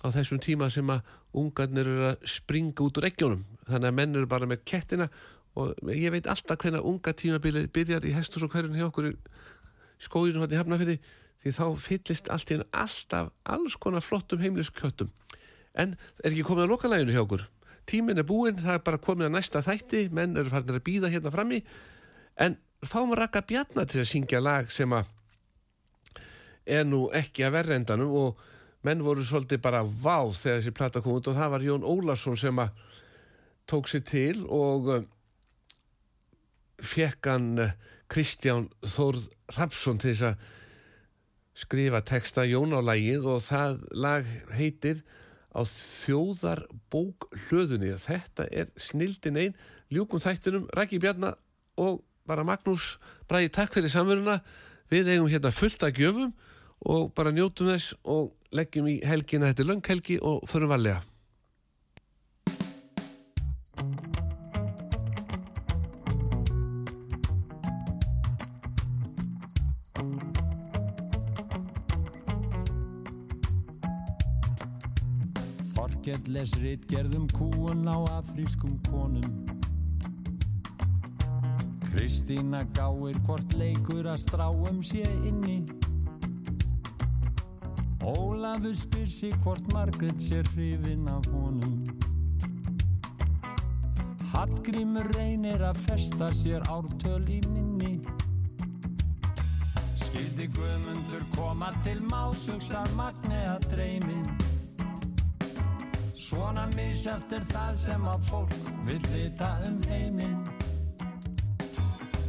á 0.00 0.08
þessum 0.12 0.40
tíma 0.40 0.70
sem 0.72 0.88
að 0.90 1.04
ungarnir 1.36 1.88
eru 1.90 2.08
að 2.12 2.24
springa 2.30 2.86
út 2.86 2.98
úr 2.98 3.08
ekkjónum 3.10 3.44
þannig 3.68 3.90
að 3.90 3.98
menn 4.00 4.16
eru 4.16 4.30
bara 4.30 4.48
með 4.48 4.64
kettina 4.64 5.10
og 5.60 5.76
ég 5.92 6.10
veit 6.10 6.26
alltaf 6.26 6.58
hvernig 6.64 6.82
unga 6.82 7.12
tímabili 7.14 7.68
byrjar 7.70 8.08
í 8.08 8.14
hestus 8.16 8.42
og 8.42 8.50
hverjum 8.50 8.74
hjá 8.74 8.88
okkur 8.88 9.12
skóðinu 10.02 10.42
hann 10.42 10.54
í 10.54 10.58
Hafnafyrði 10.58 10.96
því 11.44 11.52
þá 11.58 11.64
fyllist 11.84 12.30
allt 12.32 12.50
í 12.50 12.58
einu 12.58 12.66
alltaf 12.72 13.30
alls 13.44 13.76
konar 13.80 14.04
flottum 14.04 14.42
heimlisköttum 14.42 15.12
en 15.74 15.96
er 16.22 16.30
ekki 16.30 16.46
komið 16.46 16.66
að 16.66 16.72
lokalæginu 16.72 17.14
hjá 17.14 17.22
okkur? 17.24 17.44
Tíminn 17.84 18.20
er 18.20 18.26
búinn, 18.26 18.56
það 18.56 18.78
er 18.78 18.84
bara 18.86 19.02
komið 19.02 19.28
að 19.28 19.34
næsta 19.34 19.62
þætti 19.64 20.06
menn 20.14 20.38
eru 20.40 20.52
farin 20.52 20.78
að 20.78 20.84
býða 20.86 21.10
hérna 21.12 21.32
frammi. 21.34 21.60
En 22.40 22.56
fáum 22.86 23.12
að 23.12 23.20
raka 23.20 23.42
bjarna 23.44 23.84
til 23.88 24.00
að 24.00 24.08
syngja 24.08 24.40
lag 24.40 24.70
sem 24.72 24.92
að 24.96 25.10
er 26.64 26.86
nú 26.88 27.08
ekki 27.12 27.44
að 27.44 27.58
verrendanum 27.58 28.14
og 28.16 28.44
menn 28.84 29.04
voru 29.04 29.24
svolítið 29.24 29.60
bara 29.64 29.82
vá 29.84 30.30
þegar 30.32 30.60
þessi 30.60 30.76
plata 30.76 31.02
kom 31.04 31.18
út 31.18 31.28
og 31.28 31.36
það 31.36 31.52
var 31.54 31.66
Jón 31.66 31.84
Ólarsson 31.88 32.38
sem 32.40 32.60
að 32.60 32.82
tók 33.68 33.88
sér 33.88 34.04
til 34.08 34.44
og 34.52 34.90
uh, 34.92 35.04
fekk 36.80 37.28
hann 37.32 37.50
uh, 37.64 37.76
Kristján 38.12 38.68
Þórð 38.80 39.28
Rapsson 39.56 40.00
til 40.00 40.12
þess 40.12 40.28
að 40.30 40.50
skrifa 41.54 42.02
texta 42.02 42.44
Jón 42.48 42.74
á 42.74 42.80
lagið 42.82 43.28
og 43.30 43.42
það 43.44 43.78
lag 43.94 44.26
heitir 44.54 45.04
á 45.54 45.62
þjóðarbók 45.62 47.28
hlöðunni. 47.46 47.94
Þetta 48.02 48.48
er 48.50 48.72
snildin 48.76 49.38
einn 49.38 49.56
ljúkum 49.94 50.22
þættinum, 50.22 50.66
Rækki 50.74 50.98
Bjarnar 51.02 51.38
og 51.78 52.02
bara 52.26 52.46
Magnús 52.46 52.96
Bræði 53.30 53.52
takk 53.54 53.74
fyrir 53.76 53.92
samveruna. 53.92 54.40
Við 54.90 55.14
eigum 55.14 55.30
hérna 55.30 55.54
fullt 55.54 55.86
að 55.86 56.02
gjöfum 56.02 56.34
og 56.84 57.14
bara 57.16 57.32
njótum 57.32 57.70
þess 57.72 57.94
og 58.02 58.34
leggjum 58.54 58.90
í 58.90 59.00
helgina. 59.06 59.50
Þetta 59.52 59.64
er 59.64 59.70
lönghelgi 59.72 60.20
og 60.20 60.44
förum 60.50 60.74
varlega 60.74 61.02
Þorkell 76.04 76.34
les 76.36 76.50
ritgerðum 76.60 77.22
kúun 77.32 77.86
á 77.88 77.96
afrískum 78.18 78.74
konum. 78.90 79.24
Kristína 81.86 82.60
gáir 82.76 83.16
hvort 83.24 83.54
leikur 83.56 84.10
að 84.12 84.20
stráum 84.26 84.82
sé 84.84 85.00
inni. 85.24 85.62
Ólafur 88.04 88.76
spyr 88.76 89.08
sig 89.08 89.32
hvort 89.46 89.72
Margrét 89.72 90.20
sé 90.20 90.44
hrifin 90.50 91.08
af 91.08 91.24
honum. 91.32 91.80
Hallgrímur 94.36 95.08
reynir 95.16 95.64
að 95.64 95.80
festa 95.88 96.34
sér 96.36 96.68
ártöl 96.68 97.24
í 97.32 97.40
minni. 97.48 97.96
Skildi 100.04 100.52
Guðmundur 100.52 101.30
koma 101.32 101.72
til 101.80 102.04
más 102.12 102.44
hugsar 102.52 102.92
Magni 102.92 103.46
að 103.56 103.70
dreymin 103.72 104.43
Svona 106.34 106.64
misjæft 106.74 107.32
er 107.36 107.44
það 107.46 107.74
sem 107.78 108.06
að 108.10 108.22
fólk 108.26 108.54
vil 108.88 109.04
vita 109.12 109.52
um 109.68 109.76
heiminn. 109.86 110.40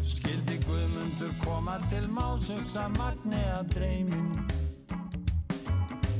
Skildi 0.05 0.59
Guðmundur 0.61 1.31
koma 1.41 1.79
til 1.89 2.05
más 2.13 2.51
hugsar 2.53 2.91
Magni 2.99 3.39
að 3.49 3.71
dreymin. 3.73 4.27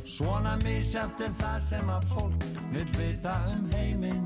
Svona 0.02 0.56
misjæft 0.64 1.22
er 1.28 1.36
það 1.38 1.60
sem 1.68 1.92
að 1.94 2.08
fólk 2.16 2.48
vil 2.72 2.90
vita 2.98 3.36
um 3.52 3.70
heiminn. 3.76 4.26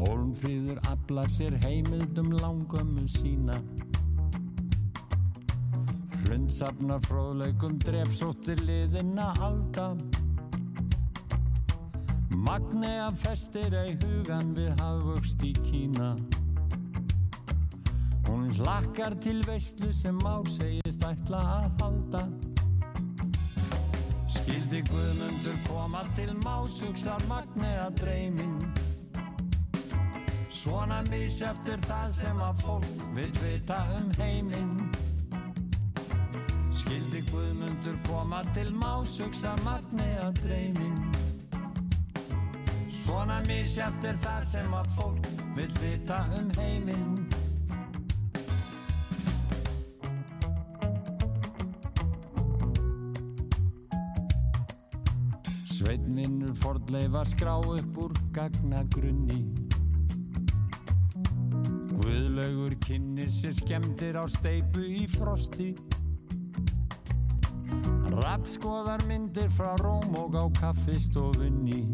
Hólmfríður 0.00 0.82
aflar 0.90 1.30
sér 1.30 1.54
heimildum 1.62 2.34
langömmu 2.42 3.06
sína 3.06 3.60
Hrundsafnar 6.60 7.00
fróðleikum 7.08 7.78
drefsóttir 7.80 8.58
liðina 8.68 9.30
alda 9.40 9.94
Magnea 12.36 13.06
festir 13.22 13.72
ei 13.80 13.94
hugan 14.02 14.50
við 14.58 14.68
hafvöxt 14.82 15.40
í 15.48 15.54
Kína. 15.64 16.10
Hún 18.28 18.52
hlakkar 18.58 19.16
til 19.24 19.40
veistlu 19.48 19.88
sem 19.96 20.20
Már 20.20 20.44
segist 20.52 21.08
ætla 21.08 21.40
að 21.54 21.80
halda. 21.80 22.22
Skildi 24.28 24.84
Guðmundur 24.92 25.58
koma 25.64 26.04
til 26.12 26.36
Más 26.44 26.76
hugsar 26.84 27.24
Magnea 27.32 27.88
dreymin. 28.02 28.60
Svona 30.52 31.00
misjæft 31.08 31.72
er 31.72 31.88
það 31.88 32.08
sem 32.20 32.48
að 32.50 32.66
fólk 32.68 33.06
vil 33.16 33.32
vita 33.40 33.80
um 33.96 34.12
heiminn 34.20 34.89
Skildi 37.20 37.32
Guðmundur 37.32 37.96
koma 38.06 38.42
til 38.54 38.72
Más 38.72 39.18
hugsar 39.20 39.58
Magnea 39.64 40.30
dreymin 40.42 40.96
Svona 42.88 43.40
misjæft 43.44 44.04
er 44.04 44.16
það 44.22 44.44
sem 44.44 44.72
að 44.74 44.88
fólk 44.96 45.26
vil 45.56 45.72
vita 45.82 46.20
um 46.38 46.50
heiminn. 46.56 47.18
Sveitminnur 55.66 56.54
fordleifar 56.62 57.28
skrá 57.28 57.58
upp 57.58 58.02
úr 58.04 58.16
gagnagrunni. 58.32 59.42
Guðlaugur 62.00 62.76
kynir 62.86 63.32
sér 63.32 63.56
skemmtir 63.60 64.16
á 64.16 64.24
steipu 64.30 64.84
í 64.84 65.08
frosti 65.10 65.74
Rappskoðar 68.10 69.04
myndir 69.06 69.50
frá 69.54 69.76
Róm 69.78 70.16
og 70.18 70.34
á 70.34 70.44
kaffistofunni. 70.58 71.84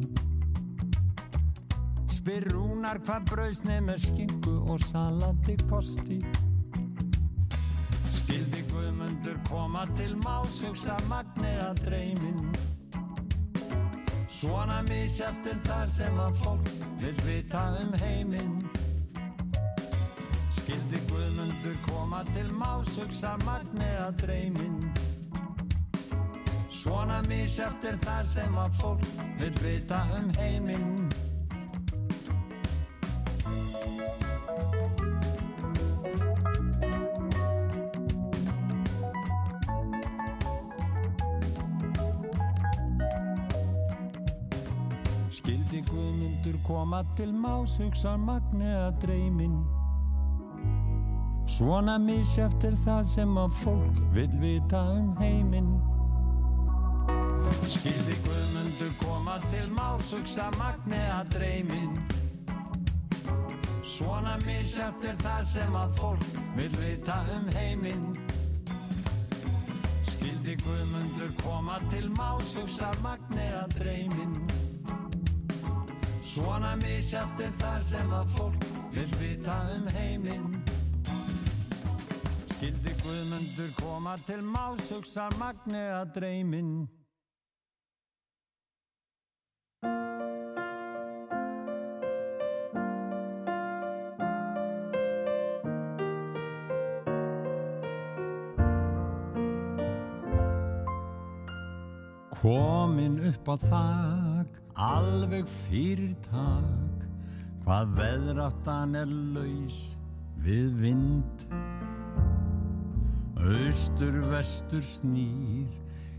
Spyr 2.08 2.48
Rúnar 2.54 3.02
hvað 3.04 3.28
brauðsnið 3.30 3.82
með 3.84 4.00
skingu 4.06 4.54
og 4.72 4.80
salati 4.88 5.58
kosti. 5.68 6.22
Skildi 8.16 8.64
Guðmundur 8.72 9.36
koma 9.50 9.84
til 9.98 10.16
más 10.24 10.56
hugsa 10.64 10.96
Magni 11.10 11.52
að 11.62 11.84
dreymin 11.84 12.40
Svona 14.36 14.80
misjæft 14.88 15.46
er 15.48 15.60
það 15.64 15.84
sem 15.92 16.18
að 16.20 16.40
fólk 16.42 16.66
vil 17.00 17.20
vita 17.24 17.62
um 17.80 17.94
heiminn. 18.02 18.58
Skildi 20.58 21.00
Guðmundur 21.08 21.78
koma 21.86 22.24
til 22.34 22.50
más 22.58 22.90
hugsa 22.98 23.36
Magni 23.46 23.88
að 24.02 24.18
dreymin 24.24 24.85
Svona 26.86 27.18
misjæft 27.26 27.84
er 27.84 27.96
það 27.98 28.26
sem 28.30 28.58
að 28.62 28.74
fólk 28.78 29.22
vil 29.40 29.56
vita 29.58 29.96
um 30.14 30.28
heiminn. 30.36 30.92
Skildi 45.34 45.82
Guðmundur 45.90 46.60
koma 46.68 47.02
til 47.18 47.34
más 47.34 47.74
hugsar 47.82 48.14
Magni 48.22 48.70
að 48.70 49.02
dreymin. 49.08 49.58
Svona 51.50 51.98
misjæft 51.98 52.70
er 52.70 52.78
það 52.86 53.04
sem 53.16 53.36
að 53.42 53.60
fólk 53.64 54.00
vil 54.14 54.30
vita 54.38 54.86
um 54.94 55.12
heiminn 55.18 55.74
Skildi 57.66 58.14
Guðmundur 58.22 58.92
koma 59.00 59.40
til 59.50 59.66
Magni 60.54 61.00
að 61.10 61.32
dreymin 61.34 61.96
Svona 63.82 64.36
misjæft 64.44 65.06
er 65.08 65.16
það 65.18 65.40
sem 65.48 65.74
að 65.74 65.96
fólk 65.98 66.26
vil 66.54 66.70
vita 66.78 67.16
um 67.34 67.48
heiminn. 67.56 68.04
Skildi 70.06 70.54
Guðmundur 70.62 71.32
koma 71.42 71.80
til 71.90 72.06
Magni 73.02 73.46
að 73.58 73.74
dreymin 73.80 74.36
Svona 76.22 76.76
misjæft 76.78 77.42
er 77.42 77.54
það 77.58 77.80
sem 77.82 78.14
að 78.14 78.30
fólk 78.36 78.66
vil 78.94 79.10
vita 79.18 79.56
um 79.74 79.88
heiminn. 79.96 80.52
Skildi 82.52 82.94
Guðmundur 83.02 83.74
koma 83.80 84.14
til 84.22 84.44
Magni 85.40 85.82
að 85.96 86.14
dreymin 86.20 86.86
Komin 102.36 103.16
upp 103.30 103.48
á 103.48 103.56
þak, 103.56 104.56
alveg 104.76 105.46
fyrir 105.48 106.12
tak, 106.26 107.04
hvað 107.64 107.94
veðráttan 107.96 108.92
er 109.00 109.08
laus 109.08 109.78
við 110.44 110.74
vind. 110.82 111.46
Austur, 113.40 114.18
vestur 114.28 114.84
snýr, 114.84 115.70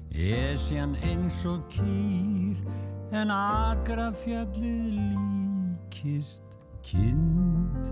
esjan 0.10 0.96
eins 1.06 1.44
og 1.46 1.62
kýr, 1.70 2.64
en 3.14 3.34
agrafjallið 3.34 4.98
líkist 4.98 6.58
kind. 6.82 7.92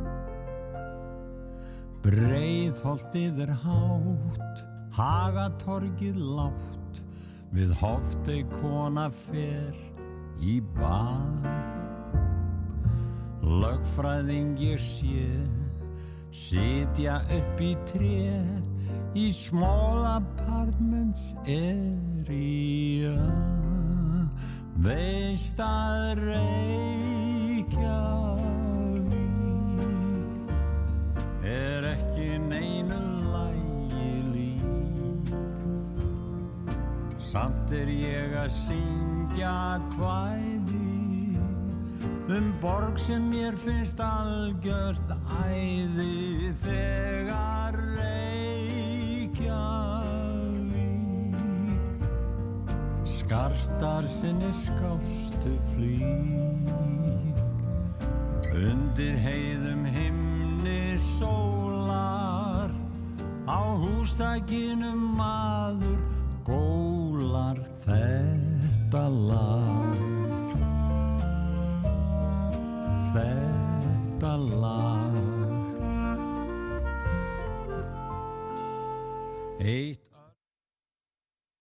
Breiðholtið 2.01 3.45
er 3.45 3.53
hátt, 3.67 4.65
hagatorgið 4.97 6.17
látt, 6.17 6.84
við 7.55 7.71
hoftei 7.79 8.41
kona 8.51 9.05
fer 9.15 9.71
í 10.43 10.57
bað. 10.75 11.45
Lögfræðing 13.45 14.57
ég 14.59 14.81
sé, 14.81 15.29
sitja 16.35 17.21
upp 17.31 17.61
í 17.63 17.71
tré, 17.87 18.43
í 19.15 19.31
small 19.31 20.03
apartments 20.17 21.31
area. 21.47 23.15
Veist 24.85 25.59
að 25.63 26.19
Reykjavík 26.25 28.44
Samt 37.35 37.67
er 37.75 37.89
ég 37.91 38.31
að 38.39 38.47
syngja 38.55 39.75
kvæði 39.91 41.35
um 42.31 42.45
borg 42.61 42.95
sem 42.95 43.25
mér 43.27 43.57
finnst 43.59 43.99
algjört 43.99 45.11
æði 45.43 46.53
þegar 46.61 47.75
Reykjavík. 47.99 49.35
Skartar 53.17 54.07
sinni 54.15 54.53
skástu 54.61 55.51
flýk. 55.73 56.71
Undir 58.55 59.19
heiðum 59.27 59.83
himn 59.83 60.25
skini 60.65 60.97
sólar 60.97 62.71
á 63.45 63.61
hústakinu 63.77 64.95
maður 64.95 65.99
gólar 67.35 67.57
þetta 67.83 69.03
lag. 69.09 69.97
Þetta 73.15 74.31
lag. 74.37 75.15
Eitt 79.59 80.04